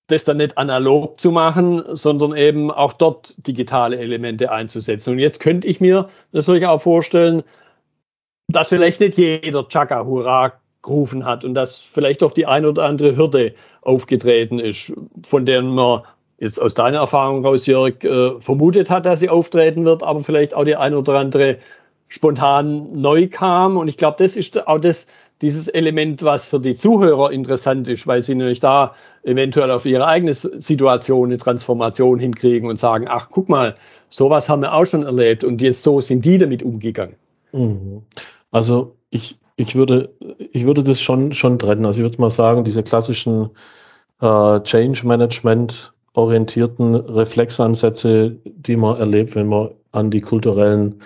[0.08, 5.12] das dann nicht analog zu machen, sondern eben auch dort digitale Elemente einzusetzen.
[5.12, 7.44] Und jetzt könnte ich mir natürlich auch vorstellen,
[8.48, 12.84] dass vielleicht nicht jeder Chaka Hurra gerufen hat und dass vielleicht auch die eine oder
[12.84, 14.92] andere Hürde aufgetreten ist,
[15.22, 16.02] von der man
[16.38, 20.54] jetzt aus deiner Erfahrung raus, Jörg, äh, vermutet hat, dass sie auftreten wird, aber vielleicht
[20.54, 21.58] auch die eine oder andere
[22.06, 23.76] spontan neu kam.
[23.76, 25.06] Und ich glaube, das ist auch das,
[25.42, 30.06] dieses Element, was für die Zuhörer interessant ist, weil sie nämlich da eventuell auf ihre
[30.06, 33.76] eigene Situation eine Transformation hinkriegen und sagen, ach, guck mal,
[34.08, 37.16] sowas haben wir auch schon erlebt und jetzt so sind die damit umgegangen.
[37.52, 38.02] Mhm.
[38.50, 40.10] Also ich, ich würde,
[40.52, 41.86] ich würde das schon, schon trennen.
[41.86, 43.50] Also ich würde mal sagen, diese klassischen
[44.20, 51.00] äh, Change Management orientierten Reflexansätze, die man erlebt, wenn man an die kulturellen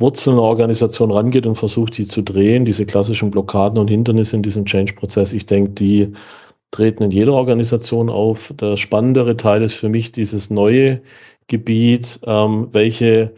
[0.00, 4.42] Wurzeln der Organisation rangeht und versucht, die zu drehen, diese klassischen Blockaden und Hindernisse in
[4.42, 6.12] diesem Change-Prozess, ich denke, die
[6.70, 8.52] treten in jeder Organisation auf.
[8.60, 11.02] Der spannendere Teil ist für mich dieses neue
[11.48, 13.32] Gebiet, ähm, welche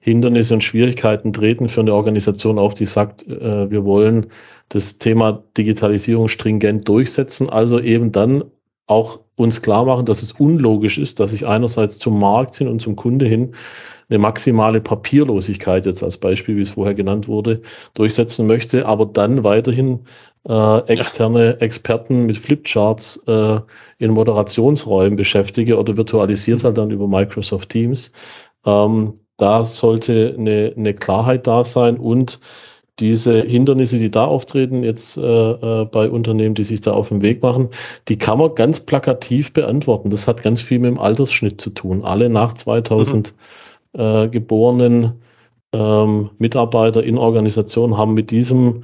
[0.00, 4.26] Hindernisse und Schwierigkeiten treten für eine Organisation auf, die sagt, äh, wir wollen
[4.70, 8.44] das Thema Digitalisierung stringent durchsetzen, also eben dann
[8.86, 12.80] auch uns klar machen, dass es unlogisch ist, dass ich einerseits zum Markt hin und
[12.80, 13.54] zum Kunde hin
[14.10, 17.62] eine maximale Papierlosigkeit jetzt als Beispiel, wie es vorher genannt wurde,
[17.94, 20.00] durchsetzen möchte, aber dann weiterhin
[20.48, 21.52] äh, externe ja.
[21.52, 23.60] Experten mit Flipcharts äh,
[23.98, 28.12] in Moderationsräumen beschäftige oder virtualisiert halt dann über Microsoft Teams.
[28.64, 32.40] Ähm, da sollte eine, eine Klarheit da sein und
[32.98, 37.22] diese Hindernisse, die da auftreten, jetzt äh, äh, bei Unternehmen, die sich da auf den
[37.22, 37.70] Weg machen,
[38.08, 40.10] die kann man ganz plakativ beantworten.
[40.10, 42.04] Das hat ganz viel mit dem Altersschnitt zu tun.
[42.04, 43.36] Alle nach 2000 mhm.
[43.92, 45.20] Äh, geborenen
[45.72, 48.82] ähm, Mitarbeiter in Organisationen haben mit diesem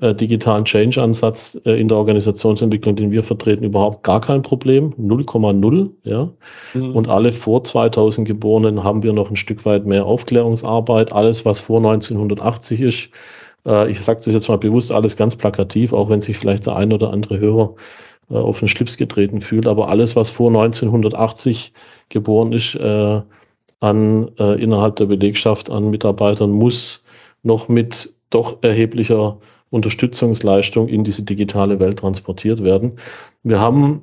[0.00, 4.92] äh, digitalen Change-Ansatz äh, in der Organisationsentwicklung, den wir vertreten, überhaupt gar kein Problem.
[4.94, 5.90] 0,0.
[6.02, 6.30] Ja.
[6.74, 6.94] Mhm.
[6.94, 11.12] Und alle vor 2000 Geborenen haben wir noch ein Stück weit mehr Aufklärungsarbeit.
[11.14, 13.10] Alles, was vor 1980 ist,
[13.64, 16.76] äh, ich sage das jetzt mal bewusst alles ganz plakativ, auch wenn sich vielleicht der
[16.76, 17.74] ein oder andere Hörer
[18.30, 19.66] äh, auf den Schlips getreten fühlt.
[19.66, 21.72] Aber alles, was vor 1980
[22.10, 23.22] geboren ist, äh,
[23.80, 27.04] an äh, innerhalb der Belegschaft an Mitarbeitern muss
[27.42, 29.38] noch mit doch erheblicher
[29.70, 32.98] Unterstützungsleistung in diese digitale Welt transportiert werden.
[33.42, 34.02] Wir haben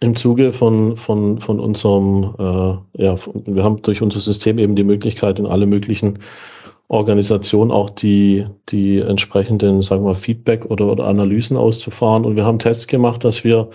[0.00, 4.84] im Zuge von, von, von unserem, äh, ja, wir haben durch unser System eben die
[4.84, 6.20] Möglichkeit, in alle möglichen
[6.86, 12.24] Organisationen auch die, die entsprechenden, sagen wir, Feedback oder, oder Analysen auszufahren.
[12.24, 13.68] Und wir haben Tests gemacht, dass wir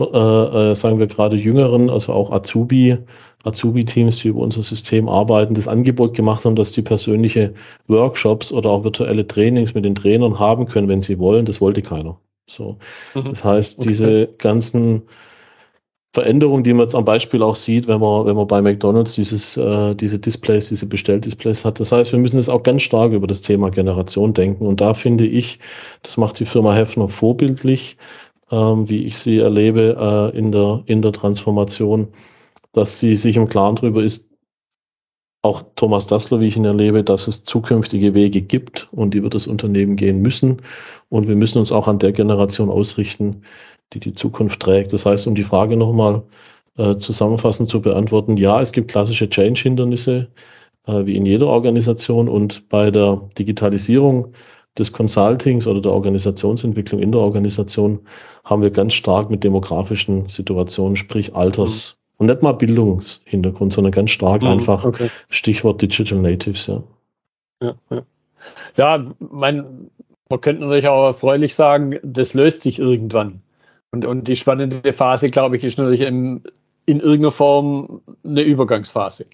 [0.00, 2.98] äh, äh, sagen wir gerade Jüngeren, also auch Azubi,
[3.44, 7.54] Azubi-Teams, die über unser System arbeiten, das Angebot gemacht haben, dass die persönliche
[7.86, 11.46] Workshops oder auch virtuelle Trainings mit den Trainern haben können, wenn sie wollen.
[11.46, 12.18] Das wollte keiner.
[12.46, 12.78] So.
[13.14, 13.24] Mhm.
[13.24, 13.88] Das heißt, okay.
[13.88, 15.02] diese ganzen
[16.14, 19.56] Veränderungen, die man jetzt am Beispiel auch sieht, wenn man, wenn man bei McDonalds dieses,
[19.58, 21.80] äh, diese Displays, diese Bestelldisplays hat.
[21.80, 24.66] Das heißt, wir müssen jetzt auch ganz stark über das Thema Generation denken.
[24.66, 25.58] Und da finde ich,
[26.02, 27.98] das macht die Firma Hefner vorbildlich,
[28.50, 32.08] ähm, wie ich sie erlebe äh, in, der, in der Transformation,
[32.72, 34.28] dass sie sich im Klaren darüber ist,
[35.42, 39.34] auch Thomas Dassler, wie ich ihn erlebe, dass es zukünftige Wege gibt und die wird
[39.34, 40.62] das Unternehmen gehen müssen.
[41.08, 43.42] Und wir müssen uns auch an der Generation ausrichten,
[43.92, 44.92] die die Zukunft trägt.
[44.92, 46.24] Das heißt, um die Frage nochmal
[46.76, 50.28] äh, zusammenfassend zu beantworten, ja, es gibt klassische Change-Hindernisse,
[50.86, 52.28] äh, wie in jeder Organisation.
[52.28, 54.32] Und bei der Digitalisierung
[54.76, 58.00] des Consultings oder der Organisationsentwicklung in der Organisation
[58.44, 62.14] haben wir ganz stark mit demografischen Situationen, sprich Alters- mhm.
[62.18, 65.10] und nicht mal Bildungshintergrund, sondern ganz stark mhm, einfach okay.
[65.28, 66.82] Stichwort Digital Natives, ja.
[67.62, 68.02] Ja, ja.
[68.76, 69.90] ja mein,
[70.28, 73.42] man könnte natürlich auch erfreulich sagen, das löst sich irgendwann.
[73.90, 76.42] Und, und die spannende Phase, glaube ich, ist natürlich im,
[76.86, 79.26] in irgendeiner Form eine Übergangsphase.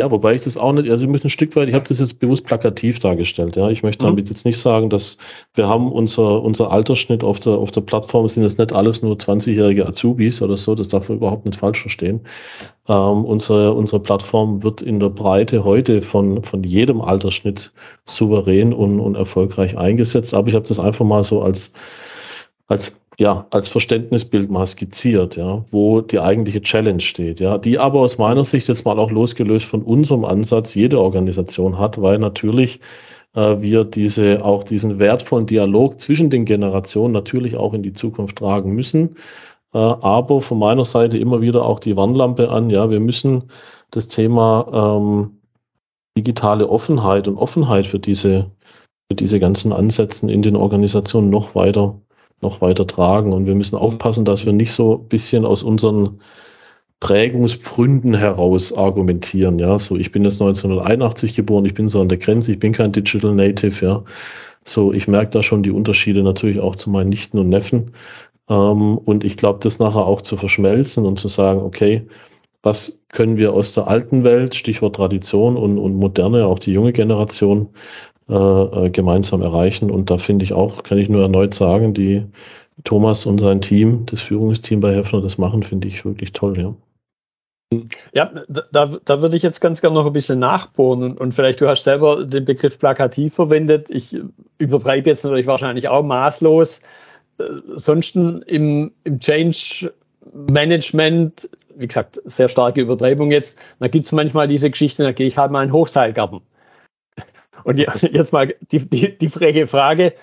[0.00, 1.98] Ja, wobei ich das auch nicht, also ich möchte ein Stück weit, ich habe das
[1.98, 3.68] jetzt bewusst plakativ dargestellt, ja.
[3.68, 4.12] Ich möchte mhm.
[4.12, 5.18] damit jetzt nicht sagen, dass
[5.52, 9.16] wir haben unser, unser Altersschnitt auf der, auf der Plattform sind jetzt nicht alles nur
[9.16, 12.22] 20-jährige Azubis oder so, das darf man überhaupt nicht falsch verstehen.
[12.88, 17.70] Ähm, unsere, unsere Plattform wird in der Breite heute von, von jedem Altersschnitt
[18.06, 21.74] souverän und, und erfolgreich eingesetzt, aber ich habe das einfach mal so als,
[22.68, 28.00] als ja, als Verständnisbild mal skizziert, ja, wo die eigentliche Challenge steht, ja, die aber
[28.00, 32.80] aus meiner Sicht jetzt mal auch losgelöst von unserem Ansatz jede Organisation hat, weil natürlich
[33.34, 38.38] äh, wir diese, auch diesen wertvollen Dialog zwischen den Generationen natürlich auch in die Zukunft
[38.38, 39.16] tragen müssen.
[39.74, 43.50] Äh, aber von meiner Seite immer wieder auch die Warnlampe an, ja, wir müssen
[43.90, 45.40] das Thema ähm,
[46.16, 48.50] digitale Offenheit und Offenheit für diese,
[49.10, 52.00] für diese ganzen Ansätzen in den Organisationen noch weiter
[52.40, 53.32] noch weiter tragen.
[53.32, 56.20] Und wir müssen aufpassen, dass wir nicht so ein bisschen aus unseren
[57.00, 59.58] Prägungspfründen heraus argumentieren.
[59.58, 62.72] Ja, so ich bin jetzt 1981 geboren, ich bin so an der Grenze, ich bin
[62.72, 63.84] kein Digital Native.
[63.84, 64.04] Ja,
[64.64, 67.92] so ich merke da schon die Unterschiede natürlich auch zu meinen Nichten und Neffen.
[68.48, 72.06] Ähm, und ich glaube, das nachher auch zu verschmelzen und zu sagen, okay,
[72.62, 76.92] was können wir aus der alten Welt, Stichwort Tradition und, und Moderne, auch die junge
[76.92, 77.70] Generation,
[78.30, 79.90] äh, äh, gemeinsam erreichen.
[79.90, 82.26] Und da finde ich auch, kann ich nur erneut sagen, die
[82.84, 86.74] Thomas und sein Team, das Führungsteam bei Hefner, das machen, finde ich wirklich toll, ja.
[88.12, 91.60] Ja, da, da würde ich jetzt ganz gerne noch ein bisschen nachbohren und, und, vielleicht
[91.60, 93.90] du hast selber den Begriff plakativ verwendet.
[93.90, 94.18] Ich
[94.58, 96.80] übertreibe jetzt natürlich wahrscheinlich auch maßlos.
[97.38, 99.92] Äh, sonst im, im Change
[100.32, 105.28] Management, wie gesagt, sehr starke Übertreibung jetzt, da gibt es manchmal diese Geschichte, da gehe
[105.28, 106.40] ich halt mal in den Hochseilgarten.
[107.64, 110.14] Und jetzt mal die, die, die freche Frage,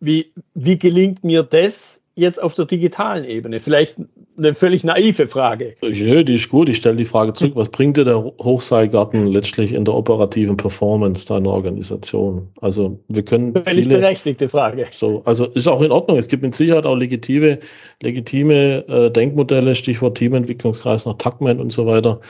[0.00, 3.60] wie, wie gelingt mir das jetzt auf der digitalen Ebene?
[3.60, 3.96] Vielleicht
[4.38, 5.76] eine völlig naive Frage.
[5.82, 6.68] Ja, die ist gut.
[6.68, 7.52] Ich stelle die Frage zurück.
[7.54, 12.48] Was bringt dir der Hochseilgarten letztlich in der operativen Performance deiner Organisation?
[12.60, 13.52] Also wir können.
[13.54, 14.86] Völlig viele, berechtigte Frage.
[14.90, 16.18] So, also ist auch in Ordnung.
[16.18, 17.58] Es gibt mit Sicherheit auch legitime,
[18.02, 22.20] legitime äh, Denkmodelle, Stichwort Teamentwicklungskreis nach Tuckman und so weiter,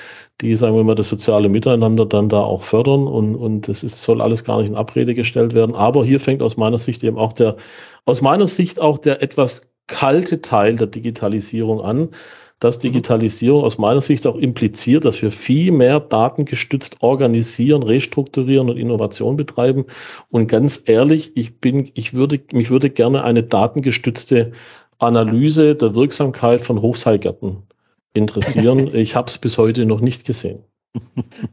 [0.41, 4.03] die, sagen wir mal, das soziale Miteinander dann da auch fördern und, und das ist,
[4.03, 5.75] soll alles gar nicht in Abrede gestellt werden.
[5.75, 7.57] Aber hier fängt aus meiner Sicht eben auch der,
[8.05, 12.09] aus meiner Sicht auch der etwas kalte Teil der Digitalisierung an,
[12.61, 12.83] dass mhm.
[12.83, 19.37] Digitalisierung aus meiner Sicht auch impliziert, dass wir viel mehr datengestützt organisieren, restrukturieren und Innovation
[19.37, 19.87] betreiben.
[20.31, 24.53] Und ganz ehrlich, ich bin, ich würde, mich würde gerne eine datengestützte
[24.99, 27.65] Analyse der Wirksamkeit von Hochseilgärten
[28.15, 28.89] interessieren.
[28.95, 30.61] ich habe es bis heute noch nicht gesehen.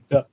[0.10, 0.26] Ja.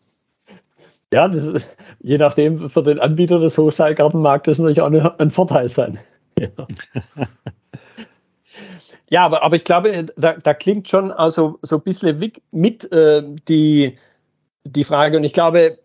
[1.13, 1.65] Ja, das,
[2.01, 5.99] je nachdem, für den Anbieter des Hochseilgarten mag das natürlich auch ein Vorteil sein.
[6.39, 6.49] Ja.
[9.11, 13.25] Ja, aber, aber ich glaube, da, da klingt schon also so ein bisschen mit äh,
[13.49, 13.97] die,
[14.65, 15.17] die Frage.
[15.17, 15.79] Und ich glaube,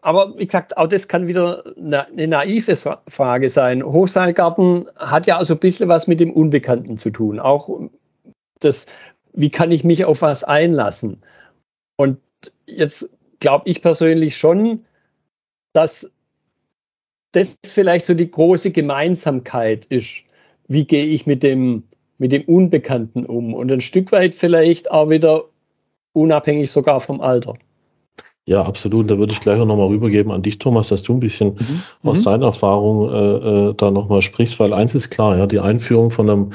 [0.00, 2.74] aber wie gesagt, auch das kann wieder eine, naive
[3.06, 3.84] Frage sein.
[3.84, 7.38] Hochseilgarten hat ja also ein bisschen was mit dem Unbekannten zu tun.
[7.38, 7.68] Auch
[8.60, 8.86] das,
[9.34, 11.22] wie kann ich mich auf was einlassen?
[11.96, 12.18] Und
[12.66, 14.84] jetzt glaube ich persönlich schon,
[15.74, 16.10] dass
[17.32, 20.24] das vielleicht so die große Gemeinsamkeit ist.
[20.66, 21.84] Wie gehe ich mit dem
[22.20, 25.46] mit dem Unbekannten um und ein Stück weit vielleicht auch wieder
[26.12, 27.54] unabhängig sogar vom Alter.
[28.44, 29.10] Ja, absolut.
[29.10, 31.82] Da würde ich gleich auch nochmal rübergeben an dich, Thomas, dass du ein bisschen mhm.
[32.02, 32.24] aus mhm.
[32.24, 36.28] deiner Erfahrung äh, äh da nochmal sprichst, weil eins ist klar, ja, die Einführung von
[36.28, 36.50] einem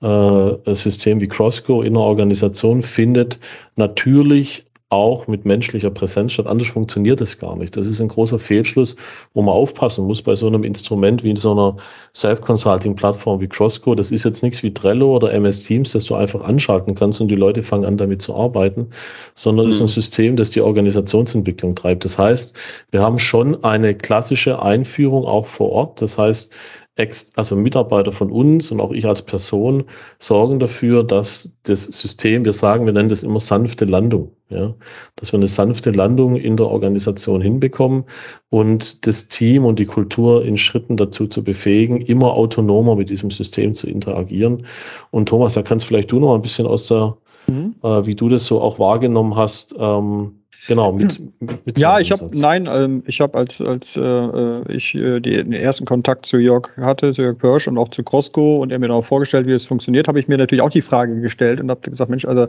[0.00, 3.40] äh, System wie Crossco in einer Organisation findet
[3.74, 6.46] natürlich auch mit menschlicher Präsenz statt.
[6.46, 7.76] Anders funktioniert es gar nicht.
[7.76, 8.96] Das ist ein großer Fehlschluss,
[9.34, 11.76] wo man aufpassen muss bei so einem Instrument wie in so einer
[12.14, 13.94] Self-Consulting-Plattform wie Crossco.
[13.94, 17.28] Das ist jetzt nichts wie Trello oder MS Teams, das du einfach anschalten kannst und
[17.28, 18.88] die Leute fangen an, damit zu arbeiten,
[19.34, 19.70] sondern mhm.
[19.70, 22.06] ist ein System, das die Organisationsentwicklung treibt.
[22.06, 22.56] Das heißt,
[22.90, 26.00] wir haben schon eine klassische Einführung auch vor Ort.
[26.00, 26.50] Das heißt,
[26.98, 29.84] Ex also Mitarbeiter von uns und auch ich als Person
[30.18, 34.74] sorgen dafür, dass das System, wir sagen, wir nennen das immer sanfte Landung, ja,
[35.14, 38.04] dass wir eine sanfte Landung in der Organisation hinbekommen
[38.50, 43.30] und das Team und die Kultur in Schritten dazu zu befähigen, immer autonomer mit diesem
[43.30, 44.66] System zu interagieren.
[45.12, 47.76] Und Thomas, da kannst vielleicht du noch ein bisschen aus der, mhm.
[47.84, 52.10] äh, wie du das so auch wahrgenommen hast, ähm, Genau, mit, mit, mit Ja, ich
[52.10, 56.26] habe, nein, ähm, ich habe als, als äh, äh ich äh, die, den ersten Kontakt
[56.26, 59.46] zu Jörg hatte, zu Jörg Pörsch und auch zu Costco und er mir auch vorgestellt,
[59.46, 62.24] wie es funktioniert, habe ich mir natürlich auch die Frage gestellt und habe gesagt, Mensch,
[62.24, 62.48] also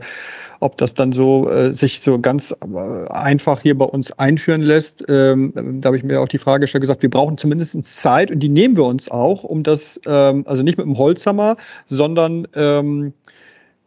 [0.60, 5.06] ob das dann so äh, sich so ganz äh, einfach hier bei uns einführen lässt,
[5.08, 8.40] ähm, da habe ich mir auch die Frage gestellt, gesagt, wir brauchen zumindest Zeit und
[8.40, 13.14] die nehmen wir uns auch, um das, ähm, also nicht mit dem Holzhammer, sondern ähm,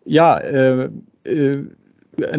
[0.05, 0.91] ja, äh,
[1.25, 1.65] äh,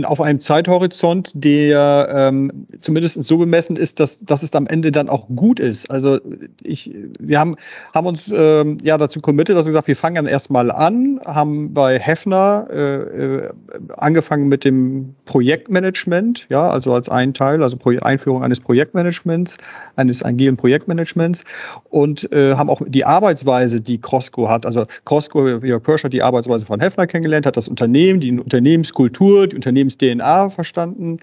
[0.03, 5.09] auf einem Zeithorizont, der ähm, zumindest so bemessen ist, dass, dass es am Ende dann
[5.09, 5.89] auch gut ist.
[5.89, 6.19] Also
[6.61, 7.55] ich, wir haben,
[7.93, 11.73] haben uns ähm, ja dazu committed, dass wir gesagt, wir fangen dann erstmal an, haben
[11.73, 13.49] bei Hefner äh, äh,
[13.97, 19.57] angefangen mit dem Projektmanagement, ja, also als ein Teil, also Pro Einführung eines Projektmanagements,
[19.95, 21.45] eines agilen Projektmanagements
[21.89, 26.21] und äh, haben auch die Arbeitsweise, die Crosco hat, also Crosco, Jörg Pörsch hat die
[26.21, 31.19] Arbeitsweise von Hefner kennengelernt, hat das Unternehmen, die Unternehmenskultur, die Unternehmens-DNA verstanden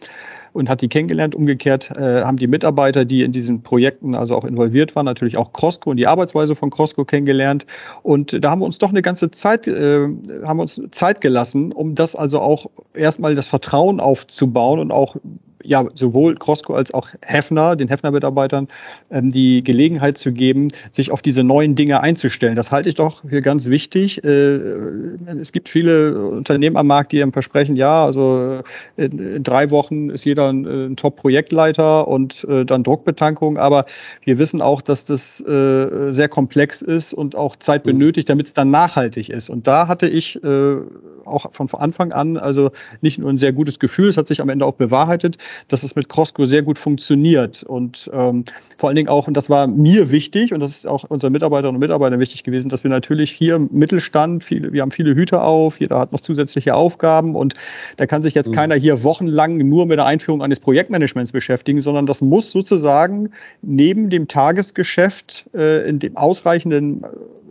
[0.53, 1.35] und hat die kennengelernt.
[1.35, 5.53] Umgekehrt äh, haben die Mitarbeiter, die in diesen Projekten also auch involviert waren, natürlich auch
[5.53, 7.67] Crosco und die Arbeitsweise von Crosco kennengelernt.
[8.03, 10.09] Und da haben wir uns doch eine ganze Zeit, äh,
[10.45, 15.17] haben uns Zeit gelassen, um das also auch erstmal das Vertrauen aufzubauen und auch
[15.63, 18.69] ja, sowohl Crosco als auch Hefner, den Hefner-Mitarbeitern,
[19.11, 22.57] ähm, die Gelegenheit zu geben, sich auf diese neuen Dinge einzustellen.
[22.57, 24.25] Das halte ich doch für ganz wichtig.
[24.25, 28.63] Äh, es gibt viele Unternehmen am Markt, die einem versprechen, ja, also
[28.97, 33.59] äh, in, in drei Wochen ist jeder ein, ein Top-Projektleiter und äh, dann Druckbetankung.
[33.59, 33.87] Aber
[34.25, 37.93] wir wissen auch, dass das äh, sehr komplex ist und auch Zeit mhm.
[37.93, 39.51] benötigt, damit es dann nachhaltig ist.
[39.51, 40.77] Und da hatte ich äh,
[41.25, 42.71] auch von Anfang an also
[43.01, 45.37] nicht nur ein sehr gutes Gefühl, es hat sich am Ende auch bewahrheitet,
[45.69, 47.63] dass es mit Crosco sehr gut funktioniert.
[47.63, 48.45] Und ähm,
[48.77, 51.77] vor allen Dingen auch, und das war mir wichtig, und das ist auch unseren Mitarbeiterinnen
[51.77, 55.45] und Mitarbeitern wichtig gewesen, dass wir natürlich hier im Mittelstand, viele, wir haben viele Hüter
[55.45, 57.55] auf, jeder hat noch zusätzliche Aufgaben und
[57.97, 58.55] da kann sich jetzt mhm.
[58.55, 63.31] keiner hier wochenlang nur mit der Einführung eines Projektmanagements beschäftigen, sondern das muss sozusagen
[63.63, 67.05] neben dem Tagesgeschäft äh, in dem ausreichenden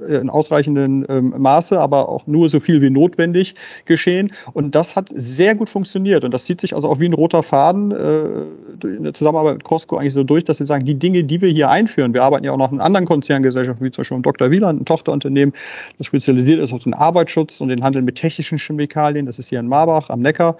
[0.07, 4.31] äh, in ausreichenden ähm, Maße, aber auch nur so viel wie notwendig geschehen.
[4.53, 6.23] Und das hat sehr gut funktioniert.
[6.23, 9.63] Und das zieht sich also auch wie ein roter Faden äh, in der Zusammenarbeit mit
[9.63, 12.45] Costco eigentlich so durch, dass wir sagen, die Dinge, die wir hier einführen, wir arbeiten
[12.45, 14.51] ja auch noch in anderen Konzerngesellschaften, wie zum Beispiel Dr.
[14.51, 15.53] Wieland, ein Tochterunternehmen,
[15.97, 19.25] das spezialisiert ist auf den Arbeitsschutz und den Handel mit technischen Chemikalien.
[19.25, 20.57] Das ist hier in Marbach am Neckar.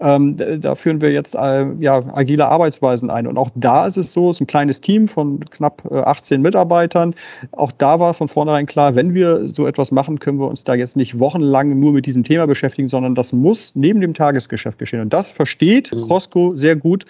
[0.00, 3.26] Ähm, da führen wir jetzt äh, ja, agile Arbeitsweisen ein.
[3.26, 6.42] Und auch da ist es so, es ist ein kleines Team von knapp äh, 18
[6.42, 7.14] Mitarbeitern.
[7.52, 10.74] Auch da war von vornherein klar, wenn wir so etwas machen, können wir uns da
[10.74, 15.00] jetzt nicht wochenlang nur mit diesem Thema beschäftigen, sondern das muss neben dem Tagesgeschäft geschehen.
[15.00, 16.08] Und das versteht mhm.
[16.08, 17.06] Costco sehr gut,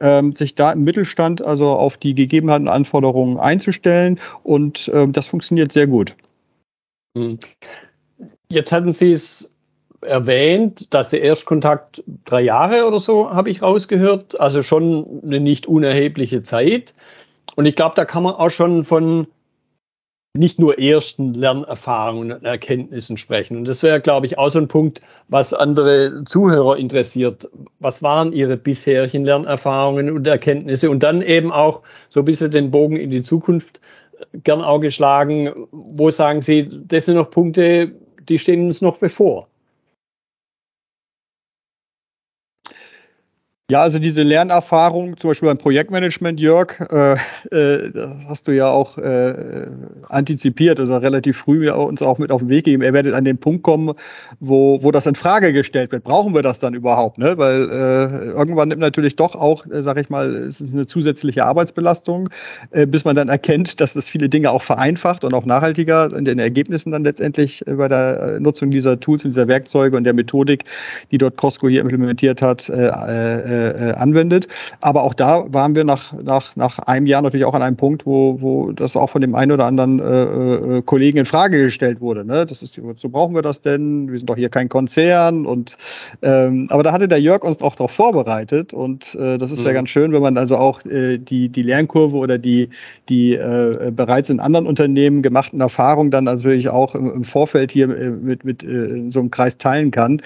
[0.00, 4.20] ähm, sich da im Mittelstand also auf die Gegebenheiten und Anforderungen einzustellen.
[4.44, 6.14] Und ähm, das funktioniert sehr gut.
[7.14, 7.38] Mhm.
[8.48, 9.52] Jetzt hatten Sie es
[10.02, 14.38] erwähnt, dass der Erstkontakt drei Jahre oder so, habe ich rausgehört.
[14.38, 16.94] Also schon eine nicht unerhebliche Zeit.
[17.56, 19.26] Und ich glaube, da kann man auch schon von
[20.34, 23.56] nicht nur ersten Lernerfahrungen und Erkenntnissen sprechen.
[23.58, 27.50] Und das wäre, glaube ich, auch so ein Punkt, was andere Zuhörer interessiert.
[27.80, 30.90] Was waren Ihre bisherigen Lernerfahrungen und Erkenntnisse?
[30.90, 33.80] Und dann eben auch so ein bisschen den Bogen in die Zukunft
[34.32, 35.68] äh, gern auch geschlagen.
[35.70, 37.92] Wo sagen Sie, das sind noch Punkte,
[38.26, 39.48] die stehen uns noch bevor?
[43.70, 47.14] Ja, also diese Lernerfahrung, zum Beispiel beim Projektmanagement, Jörg, äh,
[47.50, 47.92] äh,
[48.28, 49.66] hast du ja auch äh,
[50.10, 52.82] antizipiert, also relativ früh uns auch mit auf den Weg gegeben.
[52.82, 53.92] Ihr werdet an den Punkt kommen,
[54.40, 56.04] wo, wo das in Frage gestellt wird.
[56.04, 57.16] Brauchen wir das dann überhaupt?
[57.16, 57.38] Ne?
[57.38, 61.46] Weil äh, irgendwann nimmt natürlich doch auch, äh, sag ich mal, es ist eine zusätzliche
[61.46, 62.28] Arbeitsbelastung,
[62.72, 66.26] äh, bis man dann erkennt, dass das viele Dinge auch vereinfacht und auch nachhaltiger in
[66.26, 70.12] den Ergebnissen dann letztendlich äh, bei der Nutzung dieser Tools und dieser Werkzeuge und der
[70.12, 70.64] Methodik,
[71.10, 74.48] die dort Costco hier implementiert hat, äh, äh, anwendet.
[74.80, 78.06] Aber auch da waren wir nach, nach, nach einem Jahr natürlich auch an einem Punkt,
[78.06, 82.00] wo, wo das auch von dem einen oder anderen äh, äh, Kollegen in Frage gestellt
[82.00, 82.24] wurde.
[82.24, 82.46] Ne?
[82.46, 84.10] Das ist, so brauchen wir das denn?
[84.10, 85.46] Wir sind doch hier kein Konzern.
[85.46, 85.76] Und
[86.22, 89.66] ähm, aber da hatte der Jörg uns auch darauf vorbereitet und äh, das ist mhm.
[89.66, 92.70] ja ganz schön, wenn man also auch äh, die, die Lernkurve oder die,
[93.08, 97.88] die äh, bereits in anderen Unternehmen gemachten Erfahrungen dann natürlich auch im, im Vorfeld hier
[97.96, 100.22] äh, mit, mit äh, so einem Kreis teilen kann.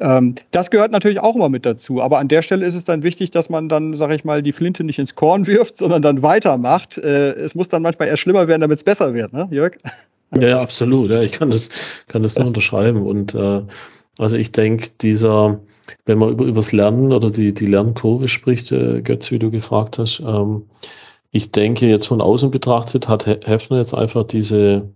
[0.00, 2.00] Ähm, das gehört natürlich auch immer mit dazu.
[2.00, 4.52] Aber an der Stelle ist es dann wichtig, dass man dann, sage ich mal, die
[4.52, 6.98] Flinte nicht ins Korn wirft, sondern dann weitermacht.
[6.98, 9.76] Äh, es muss dann manchmal erst schlimmer werden, damit es besser wird, ne, Jörg?
[10.34, 11.10] Ja, ja, absolut.
[11.10, 11.70] Ja, ich kann das,
[12.08, 13.02] kann das nur unterschreiben.
[13.02, 13.62] Und äh,
[14.18, 15.60] also ich denke, dieser,
[16.06, 19.98] wenn man über übers Lernen oder die, die Lernkurve spricht, äh, Götz, wie du gefragt
[19.98, 20.66] hast, ähm,
[21.30, 24.90] ich denke, jetzt von außen betrachtet hat Hefner jetzt einfach diese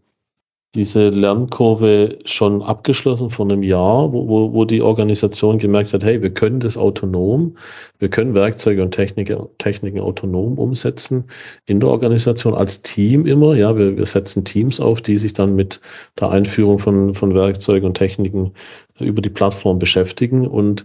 [0.76, 6.22] diese Lernkurve schon abgeschlossen vor einem Jahr, wo, wo, wo die Organisation gemerkt hat, hey,
[6.22, 7.56] wir können das autonom,
[7.98, 11.24] wir können Werkzeuge und Techniken, Techniken autonom umsetzen
[11.64, 13.56] in der Organisation als Team immer.
[13.56, 15.80] Ja, wir, wir setzen Teams auf, die sich dann mit
[16.20, 18.52] der Einführung von, von Werkzeugen und Techniken
[19.00, 20.84] über die Plattform beschäftigen und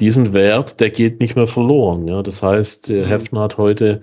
[0.00, 2.08] diesen Wert, der geht nicht mehr verloren.
[2.08, 3.04] Ja, das heißt, mhm.
[3.04, 4.00] Hefner hat heute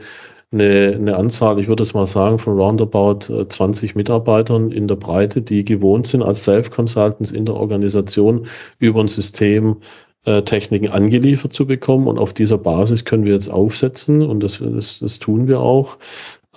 [0.51, 4.95] eine, eine Anzahl, ich würde es mal sagen, von roundabout 20 äh, Mitarbeitern in der
[4.95, 8.47] Breite, die gewohnt sind, als Self-Consultants in der Organisation
[8.79, 9.77] über ein System
[10.25, 12.07] äh, Techniken angeliefert zu bekommen.
[12.07, 15.97] Und auf dieser Basis können wir jetzt aufsetzen und das, das, das tun wir auch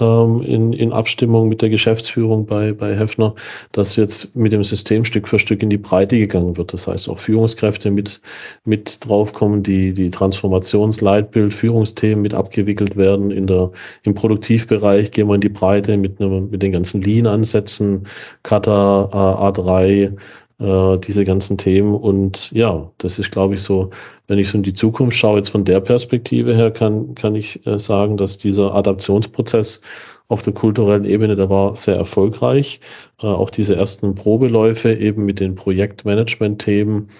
[0.00, 3.34] ähm, in, in Abstimmung mit der Geschäftsführung bei, bei Hefner,
[3.72, 6.72] dass jetzt mit dem System Stück für Stück in die Breite gegangen wird.
[6.72, 8.20] Das heißt, auch Führungskräfte mit,
[8.64, 13.30] mit draufkommen, die, die Transformationsleitbild, Führungsthemen mit abgewickelt werden.
[13.30, 13.70] In der,
[14.02, 18.06] Im Produktivbereich gehen wir in die Breite mit, mit den ganzen Lean-Ansätzen,
[18.42, 19.04] Kata,
[19.48, 20.16] A3,
[20.64, 21.94] äh, diese ganzen Themen.
[21.94, 23.90] Und ja, das ist, glaube ich, so,
[24.26, 27.66] wenn ich so in die Zukunft schaue, jetzt von der Perspektive her, kann, kann ich
[27.66, 29.82] äh, sagen, dass dieser Adaptionsprozess
[30.26, 32.80] auf der kulturellen Ebene, der war sehr erfolgreich.
[33.20, 37.10] Äh, auch diese ersten Probeläufe eben mit den Projektmanagement-Themen,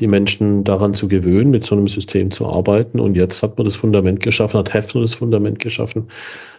[0.00, 2.98] die Menschen daran zu gewöhnen, mit so einem System zu arbeiten.
[2.98, 6.08] Und jetzt hat man das Fundament geschaffen, hat Hefner das Fundament geschaffen,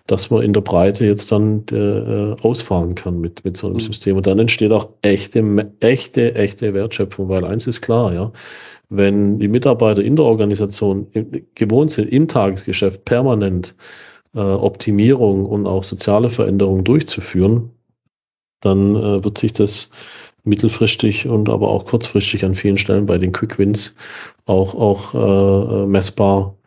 [0.06, 3.82] dass man in der Breite jetzt dann äh, ausfahren kann mit, mit so einem mhm.
[3.82, 4.18] System.
[4.18, 5.44] Und dann entsteht auch echte,
[5.80, 8.32] echte, echte Wertschöpfung, weil eins ist klar, ja.
[8.90, 11.08] Wenn die Mitarbeiter in der Organisation
[11.56, 13.76] gewohnt sind, im Tagesgeschäft permanent
[14.36, 17.72] äh, Optimierung und auch soziale Veränderungen durchzuführen,
[18.62, 19.90] dann äh, wird sich das
[20.44, 23.96] mittelfristig und aber auch kurzfristig an vielen Stellen bei den Quick Wins
[24.46, 26.58] auch, auch äh, messbar,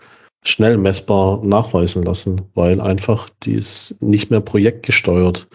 [0.42, 5.48] schnell messbar nachweisen lassen, weil einfach dies nicht mehr projektgesteuert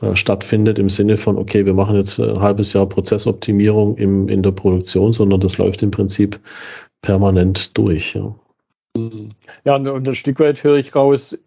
[0.00, 4.42] äh, stattfindet im Sinne von, okay, wir machen jetzt ein halbes Jahr Prozessoptimierung im, in
[4.42, 6.38] der Produktion, sondern das läuft im Prinzip
[7.02, 8.14] permanent durch.
[8.14, 8.34] Ja,
[9.64, 11.38] ja und ein Stück weit höre ich raus,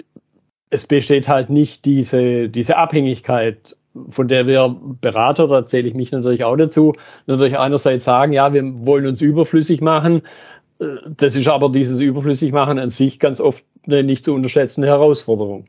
[0.69, 3.75] es besteht halt nicht diese, diese Abhängigkeit
[4.09, 6.93] von der wir Berater, da zähle ich mich natürlich auch dazu,
[7.27, 10.21] natürlich einerseits sagen, ja, wir wollen uns überflüssig machen.
[11.17, 15.65] Das ist aber dieses Überflüssigmachen an sich ganz oft eine nicht zu unterschätzende Herausforderung.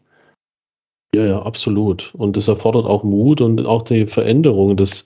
[1.15, 2.15] Ja, ja, absolut.
[2.15, 5.05] Und das erfordert auch Mut und auch die Veränderung des,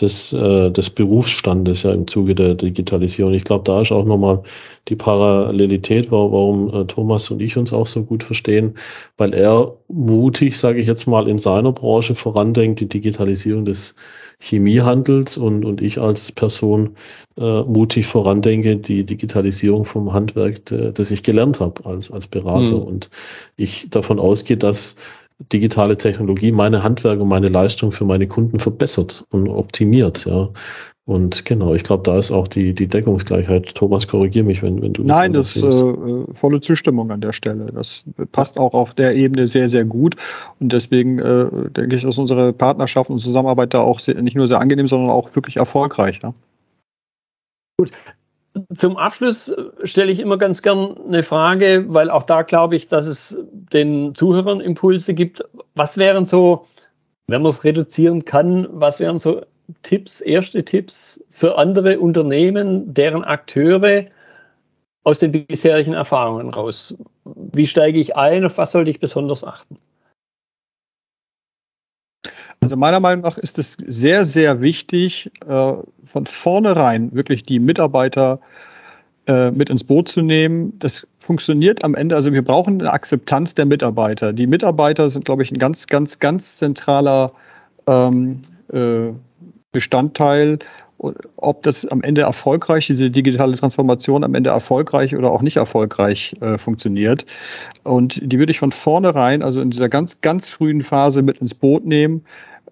[0.00, 3.34] des, äh, des Berufsstandes ja im Zuge der Digitalisierung.
[3.34, 4.42] Ich glaube, da ist auch nochmal
[4.88, 8.74] die Parallelität, warum äh, Thomas und ich uns auch so gut verstehen,
[9.18, 13.94] weil er mutig, sage ich jetzt mal, in seiner Branche vorandenkt, die Digitalisierung des
[14.40, 16.96] Chemiehandels und, und ich als Person
[17.36, 22.72] äh, mutig vorandenke, die Digitalisierung vom Handwerk, das ich gelernt habe als, als Berater.
[22.72, 22.82] Mhm.
[22.82, 23.10] Und
[23.56, 24.96] ich davon ausgehe, dass
[25.52, 30.50] digitale Technologie meine Handwerk und meine Leistung für meine Kunden verbessert und optimiert, ja.
[31.04, 33.74] Und genau, ich glaube, da ist auch die, die Deckungsgleichheit.
[33.74, 37.32] Thomas, korrigier mich, wenn, wenn du das Nein, das ist äh, volle Zustimmung an der
[37.32, 37.66] Stelle.
[37.74, 40.14] Das passt auch auf der Ebene sehr, sehr gut.
[40.60, 44.46] Und deswegen äh, denke ich, dass unsere Partnerschaft und Zusammenarbeit da auch sehr, nicht nur
[44.46, 46.20] sehr angenehm, sondern auch wirklich erfolgreich.
[46.22, 46.34] Ja?
[47.78, 47.90] Gut,
[48.72, 52.88] zum Abschluss äh, stelle ich immer ganz gern eine Frage, weil auch da glaube ich,
[52.88, 55.44] dass es den Zuhörern Impulse gibt.
[55.74, 56.66] Was wären so,
[57.26, 59.42] wenn man es reduzieren kann, was wären so
[59.82, 64.06] Tipps, erste Tipps für andere Unternehmen, deren Akteure
[65.04, 66.96] aus den bisherigen Erfahrungen raus?
[67.24, 68.44] Wie steige ich ein?
[68.44, 69.78] Auf was sollte ich besonders achten?
[72.62, 75.72] Also meiner Meinung nach ist es sehr, sehr wichtig, äh,
[76.12, 78.40] von vornherein wirklich die Mitarbeiter
[79.26, 80.78] äh, mit ins Boot zu nehmen.
[80.78, 82.16] Das funktioniert am Ende.
[82.16, 84.32] Also wir brauchen eine Akzeptanz der Mitarbeiter.
[84.32, 87.32] Die Mitarbeiter sind, glaube ich, ein ganz, ganz, ganz zentraler
[87.86, 88.42] ähm,
[88.72, 89.12] äh,
[89.72, 90.58] Bestandteil
[91.36, 96.34] ob das am Ende erfolgreich, diese digitale Transformation am Ende erfolgreich oder auch nicht erfolgreich
[96.40, 97.26] äh, funktioniert.
[97.82, 101.54] Und die würde ich von vornherein, also in dieser ganz, ganz frühen Phase mit ins
[101.54, 102.24] Boot nehmen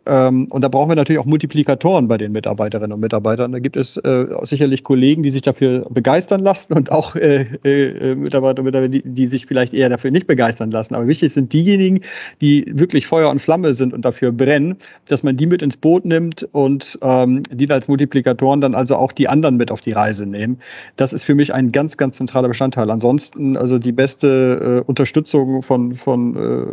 [0.06, 3.52] und da brauchen wir natürlich auch Multiplikatoren bei den Mitarbeiterinnen und Mitarbeitern.
[3.52, 8.14] Da gibt es äh, sicherlich Kollegen, die sich dafür begeistern lassen und auch äh, äh,
[8.14, 10.94] Mitarbeiter und Mitarbeiter, die, die, sich vielleicht eher dafür nicht begeistern lassen.
[10.94, 12.00] Aber wichtig sind diejenigen,
[12.40, 14.76] die wirklich Feuer und Flamme sind und dafür brennen,
[15.06, 19.12] dass man die mit ins Boot nimmt und ähm, die als Multiplikatoren dann also auch
[19.12, 20.60] die anderen mit auf die Reise nehmen.
[20.96, 22.90] Das ist für mich ein ganz, ganz zentraler Bestandteil.
[22.90, 26.66] Ansonsten also die beste äh, Unterstützung von, von äh,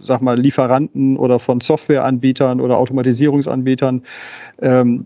[0.00, 4.02] sag mal, Lieferanten oder von Softwareanbietern oder Automatisierungsanbietern.
[4.60, 5.04] Ähm,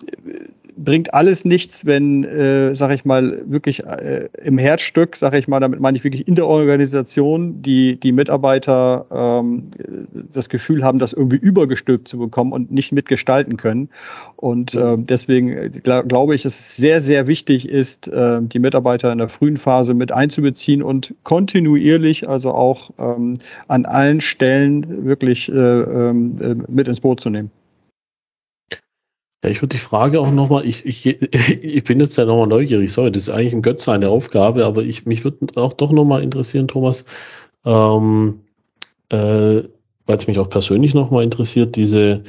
[0.78, 5.60] bringt alles nichts, wenn, äh, sag ich mal, wirklich äh, im Herzstück, sag ich mal,
[5.60, 9.70] damit meine ich wirklich in der Organisation, die, die Mitarbeiter ähm,
[10.32, 13.90] das Gefühl haben, das irgendwie übergestülpt zu bekommen und nicht mitgestalten können.
[14.36, 18.60] Und äh, deswegen äh, glaub, glaube ich, dass es sehr, sehr wichtig ist, äh, die
[18.60, 23.34] Mitarbeiter in der frühen Phase mit einzubeziehen und kontinuierlich, also auch ähm,
[23.66, 27.50] an allen Stellen wirklich äh, ähm, äh, mit ins Boot zu nehmen.
[29.42, 31.06] Ja, ich würde die Frage auch nochmal, ich, ich,
[31.62, 34.82] ich bin jetzt ja nochmal neugierig, sorry, das ist eigentlich ein Götz eine Aufgabe, aber
[34.82, 37.04] ich, mich würde auch doch nochmal interessieren, Thomas,
[37.64, 38.40] ähm,
[39.10, 39.62] äh,
[40.06, 42.24] weil es mich auch persönlich nochmal interessiert, diese,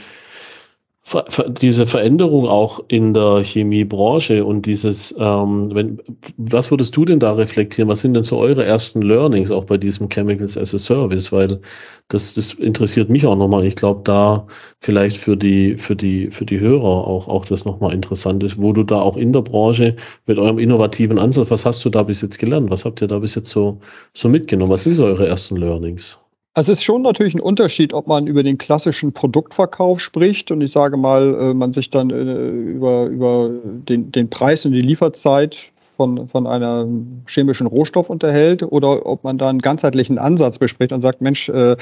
[1.62, 6.00] diese Veränderung auch in der Chemiebranche und dieses, ähm, wenn,
[6.38, 7.90] was würdest du denn da reflektieren?
[7.90, 11.32] Was sind denn so eure ersten Learnings auch bei diesem Chemicals as a Service?
[11.32, 11.62] Weil
[12.10, 13.66] das, das interessiert mich auch nochmal.
[13.66, 14.48] Ich glaube, da
[14.80, 18.74] vielleicht für die, für die, für die Hörer auch, auch das nochmal interessant ist, wo
[18.74, 19.96] du da auch in der Branche
[20.28, 22.70] mit eurem innovativen Ansatz, was hast du da bis jetzt gelernt?
[22.70, 23.80] Was habt ihr da bis jetzt so,
[24.14, 24.72] so mitgenommen?
[24.72, 26.20] Was sind so eure ersten Learnings?
[26.60, 30.60] Also es ist schon natürlich ein Unterschied, ob man über den klassischen Produktverkauf spricht und
[30.60, 34.82] ich sage mal, äh, man sich dann äh, über, über den, den Preis und die
[34.82, 40.92] Lieferzeit von, von einem chemischen Rohstoff unterhält oder ob man da einen ganzheitlichen Ansatz bespricht
[40.92, 41.78] und sagt, Mensch, äh,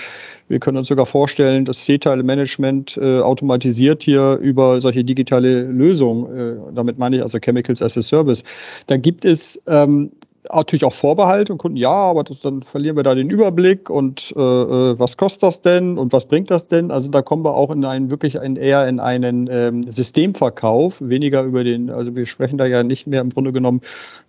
[0.48, 7.16] wir können uns sogar vorstellen, das C-Teile-Management automatisiert hier über solche digitale Lösungen, damit meine
[7.16, 8.44] ich also Chemicals as a Service.
[8.86, 10.12] Da gibt es ähm,
[10.54, 14.34] natürlich auch Vorbehalte und Kunden, ja, aber das, dann verlieren wir da den Überblick und
[14.36, 16.92] äh, äh, was kostet das denn und was bringt das denn?
[16.92, 21.44] Also da kommen wir auch in einen wirklich ein, eher in einen ähm, Systemverkauf, weniger
[21.44, 23.82] über den, also wir sprechen da ja nicht mehr im Grunde genommen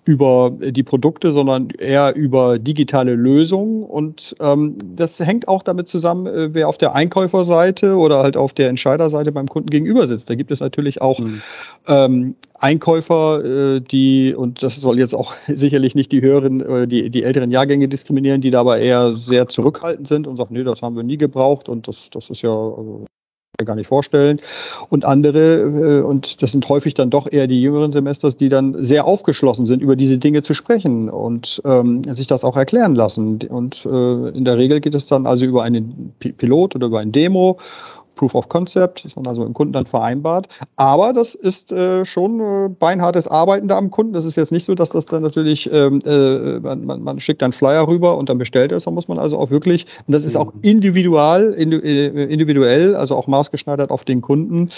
[0.08, 3.82] über die Produkte, sondern eher über digitale Lösungen.
[3.82, 8.54] Und ähm, das hängt auch damit zusammen, äh, wer auf der Einkäuferseite oder halt auf
[8.54, 10.30] der Entscheiderseite beim Kunden gegenüber sitzt.
[10.30, 11.42] Da gibt es natürlich auch mhm.
[11.86, 17.10] ähm, Einkäufer, äh, die, und das soll jetzt auch sicherlich nicht die höheren, äh, die,
[17.10, 20.96] die älteren Jahrgänge diskriminieren, die dabei eher sehr zurückhaltend sind und sagen, nee, das haben
[20.96, 23.06] wir nie gebraucht und das, das ist ja, also,
[23.64, 24.40] gar nicht vorstellen.
[24.88, 28.80] Und andere, äh, und das sind häufig dann doch eher die jüngeren Semesters, die dann
[28.80, 33.38] sehr aufgeschlossen sind, über diese Dinge zu sprechen und ähm, sich das auch erklären lassen.
[33.48, 37.10] Und äh, in der Regel geht es dann also über einen Pilot oder über ein
[37.10, 37.58] Demo
[38.18, 40.48] Proof of Concept, ist dann also im Kunden dann vereinbart.
[40.76, 44.12] Aber das ist äh, schon äh, beinhartes Arbeiten da am Kunden.
[44.12, 47.52] Das ist jetzt nicht so, dass das dann natürlich, ähm, äh, man, man, schickt einen
[47.52, 48.84] Flyer rüber und dann bestellt es.
[48.84, 50.60] Da muss man also auch wirklich, und das ist auch mhm.
[50.62, 54.70] individual, äh, individuell, also auch maßgeschneidert auf den Kunden.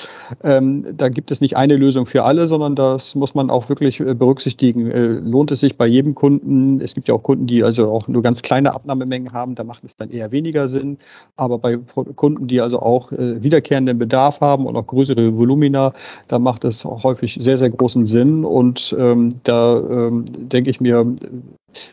[0.45, 4.01] Ähm, da gibt es nicht eine Lösung für alle, sondern das muss man auch wirklich
[4.01, 4.91] äh, berücksichtigen.
[4.91, 6.80] Äh, lohnt es sich bei jedem Kunden?
[6.80, 9.84] Es gibt ja auch Kunden, die also auch nur ganz kleine Abnahmemengen haben, da macht
[9.84, 10.99] es dann eher weniger Sinn.
[11.36, 11.78] Aber bei
[12.16, 13.12] Kunden, die also auch
[13.43, 15.93] wiederkehrenden Bedarf haben und auch größere Volumina,
[16.28, 18.45] da macht es häufig sehr, sehr großen Sinn.
[18.45, 21.07] Und ähm, da ähm, denke ich mir,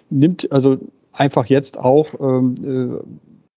[0.09, 0.77] nimmt also
[1.11, 3.03] einfach jetzt auch ähm, äh,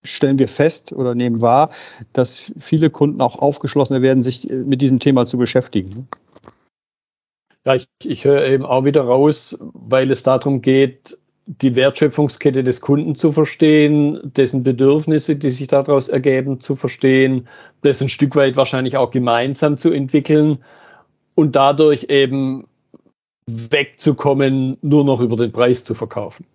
[0.03, 1.71] stellen wir fest oder nehmen wahr,
[2.13, 6.09] dass viele Kunden auch aufgeschlossener werden, sich mit diesem Thema zu beschäftigen.
[7.67, 11.19] Ja, ich, ich höre eben auch wieder raus, weil es darum geht,
[11.59, 17.49] die Wertschöpfungskette des Kunden zu verstehen, dessen Bedürfnisse, die sich daraus ergeben, zu verstehen,
[17.83, 20.59] das ein Stück weit wahrscheinlich auch gemeinsam zu entwickeln
[21.35, 22.69] und dadurch eben
[23.47, 26.47] wegzukommen, nur noch über den Preis zu verkaufen.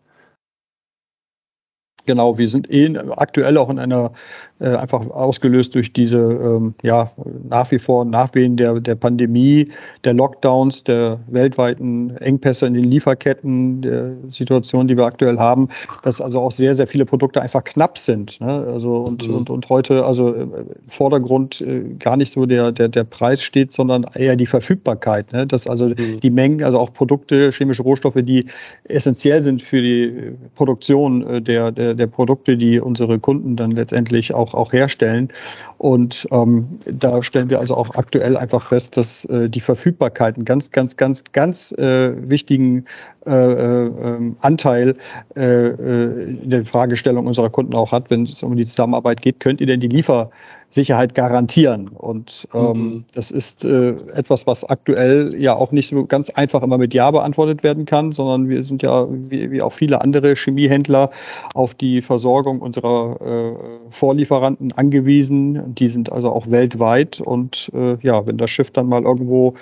[2.05, 4.13] Genau, wir sind eh aktuell auch in einer
[4.59, 7.11] äh, einfach ausgelöst durch diese ähm, ja
[7.49, 9.69] nach wie vor Nachwehen der, der Pandemie,
[10.03, 15.69] der Lockdowns, der weltweiten Engpässe in den Lieferketten, der Situation, die wir aktuell haben,
[16.03, 18.39] dass also auch sehr, sehr viele Produkte einfach knapp sind.
[18.41, 18.47] Ne?
[18.47, 19.35] Also und, mhm.
[19.35, 20.51] und, und heute also im
[20.87, 25.33] Vordergrund äh, gar nicht so der, der, der Preis steht, sondern eher die Verfügbarkeit.
[25.33, 25.47] Ne?
[25.47, 26.19] Dass also mhm.
[26.21, 28.45] die Mengen, also auch Produkte, chemische Rohstoffe, die
[28.83, 34.33] essentiell sind für die Produktion äh, der, der, der Produkte, die unsere Kunden dann letztendlich
[34.33, 35.29] auch auch, auch herstellen.
[35.77, 40.45] Und ähm, da stellen wir also auch aktuell einfach fest, dass äh, die Verfügbarkeit einen
[40.45, 42.85] ganz, ganz, ganz, ganz äh, wichtigen
[43.25, 44.95] äh, äh, ähm, Anteil
[45.35, 49.39] äh, äh, in der Fragestellung unserer Kunden auch hat, wenn es um die Zusammenarbeit geht.
[49.39, 50.29] Könnt ihr denn die Liefer
[50.76, 51.88] Sicherheit garantieren.
[51.88, 53.05] Und ähm, mhm.
[53.13, 57.09] das ist äh, etwas, was aktuell ja auch nicht so ganz einfach immer mit Ja
[57.11, 61.11] beantwortet werden kann, sondern wir sind ja wie, wie auch viele andere Chemiehändler
[61.53, 63.53] auf die Versorgung unserer äh,
[63.89, 65.73] Vorlieferanten angewiesen.
[65.76, 67.21] Die sind also auch weltweit.
[67.21, 69.53] Und äh, ja, wenn das Schiff dann mal irgendwo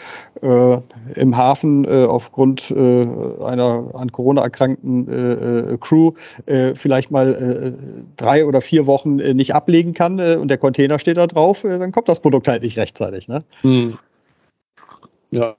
[0.42, 0.78] äh,
[1.16, 3.06] im Hafen äh, aufgrund äh,
[3.44, 6.12] einer an Corona erkrankten Crew
[6.76, 7.76] vielleicht mal
[8.18, 11.92] drei oder vier Wochen nicht ablegen kann und der Container steht da drauf, äh, dann
[11.92, 13.28] kommt das Produkt halt nicht rechtzeitig.
[13.28, 13.44] Ne?
[13.62, 13.98] Hm.
[15.32, 15.56] Ja.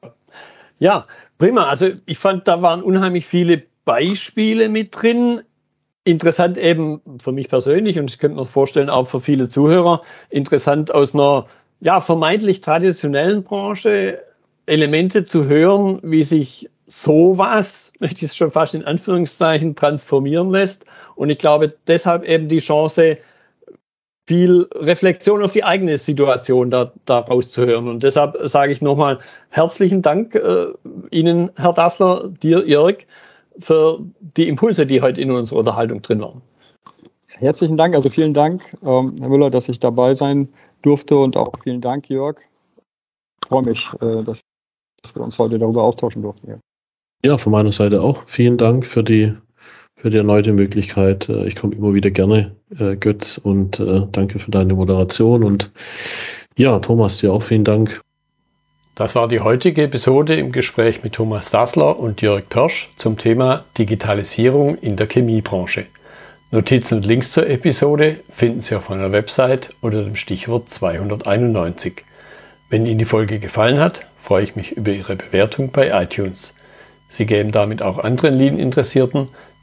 [0.78, 1.06] Ja,
[1.38, 1.66] prima.
[1.66, 5.42] Also ich fand, da waren unheimlich viele Beispiele mit drin.
[6.06, 10.92] Interessant eben für mich persönlich und ich könnte mir vorstellen, auch für viele Zuhörer, interessant
[10.92, 11.46] aus einer
[11.80, 14.22] ja, vermeintlich traditionellen Branche
[14.66, 20.86] Elemente zu hören, wie sich sowas, möchte ich es schon fast in Anführungszeichen, transformieren lässt.
[21.14, 23.18] Und ich glaube, deshalb eben die Chance,
[24.26, 27.88] viel Reflexion auf die eigene Situation da, da rauszuhören.
[27.88, 29.18] Und deshalb sage ich nochmal
[29.50, 30.66] herzlichen Dank äh,
[31.10, 33.06] Ihnen, Herr Dassler, dir, Jörg,
[33.58, 36.42] für die Impulse, die heute in unserer Unterhaltung drin waren.
[37.28, 40.48] Herzlichen Dank, also vielen Dank, ähm, Herr Müller, dass ich dabei sein
[40.82, 42.38] durfte und auch vielen Dank, Jörg.
[43.42, 44.40] Ich freue mich, äh, dass
[45.14, 46.48] wir uns heute darüber austauschen durften.
[46.48, 46.58] Ja.
[47.24, 48.22] ja, von meiner Seite auch.
[48.26, 49.34] Vielen Dank für die
[50.04, 51.30] für die erneute Möglichkeit.
[51.30, 55.42] Äh, ich komme immer wieder gerne, äh, Götz, und äh, danke für deine Moderation.
[55.42, 55.72] Und
[56.58, 58.02] ja, Thomas, dir auch vielen Dank.
[58.96, 63.64] Das war die heutige Episode im Gespräch mit Thomas Dassler und Jörg Persch zum Thema
[63.78, 65.86] Digitalisierung in der Chemiebranche.
[66.50, 72.04] Notizen und Links zur Episode finden Sie auf meiner Website unter dem Stichwort 291.
[72.68, 76.54] Wenn Ihnen die Folge gefallen hat, freue ich mich über Ihre Bewertung bei iTunes.
[77.08, 79.28] Sie geben damit auch anderen Lean-Interessierten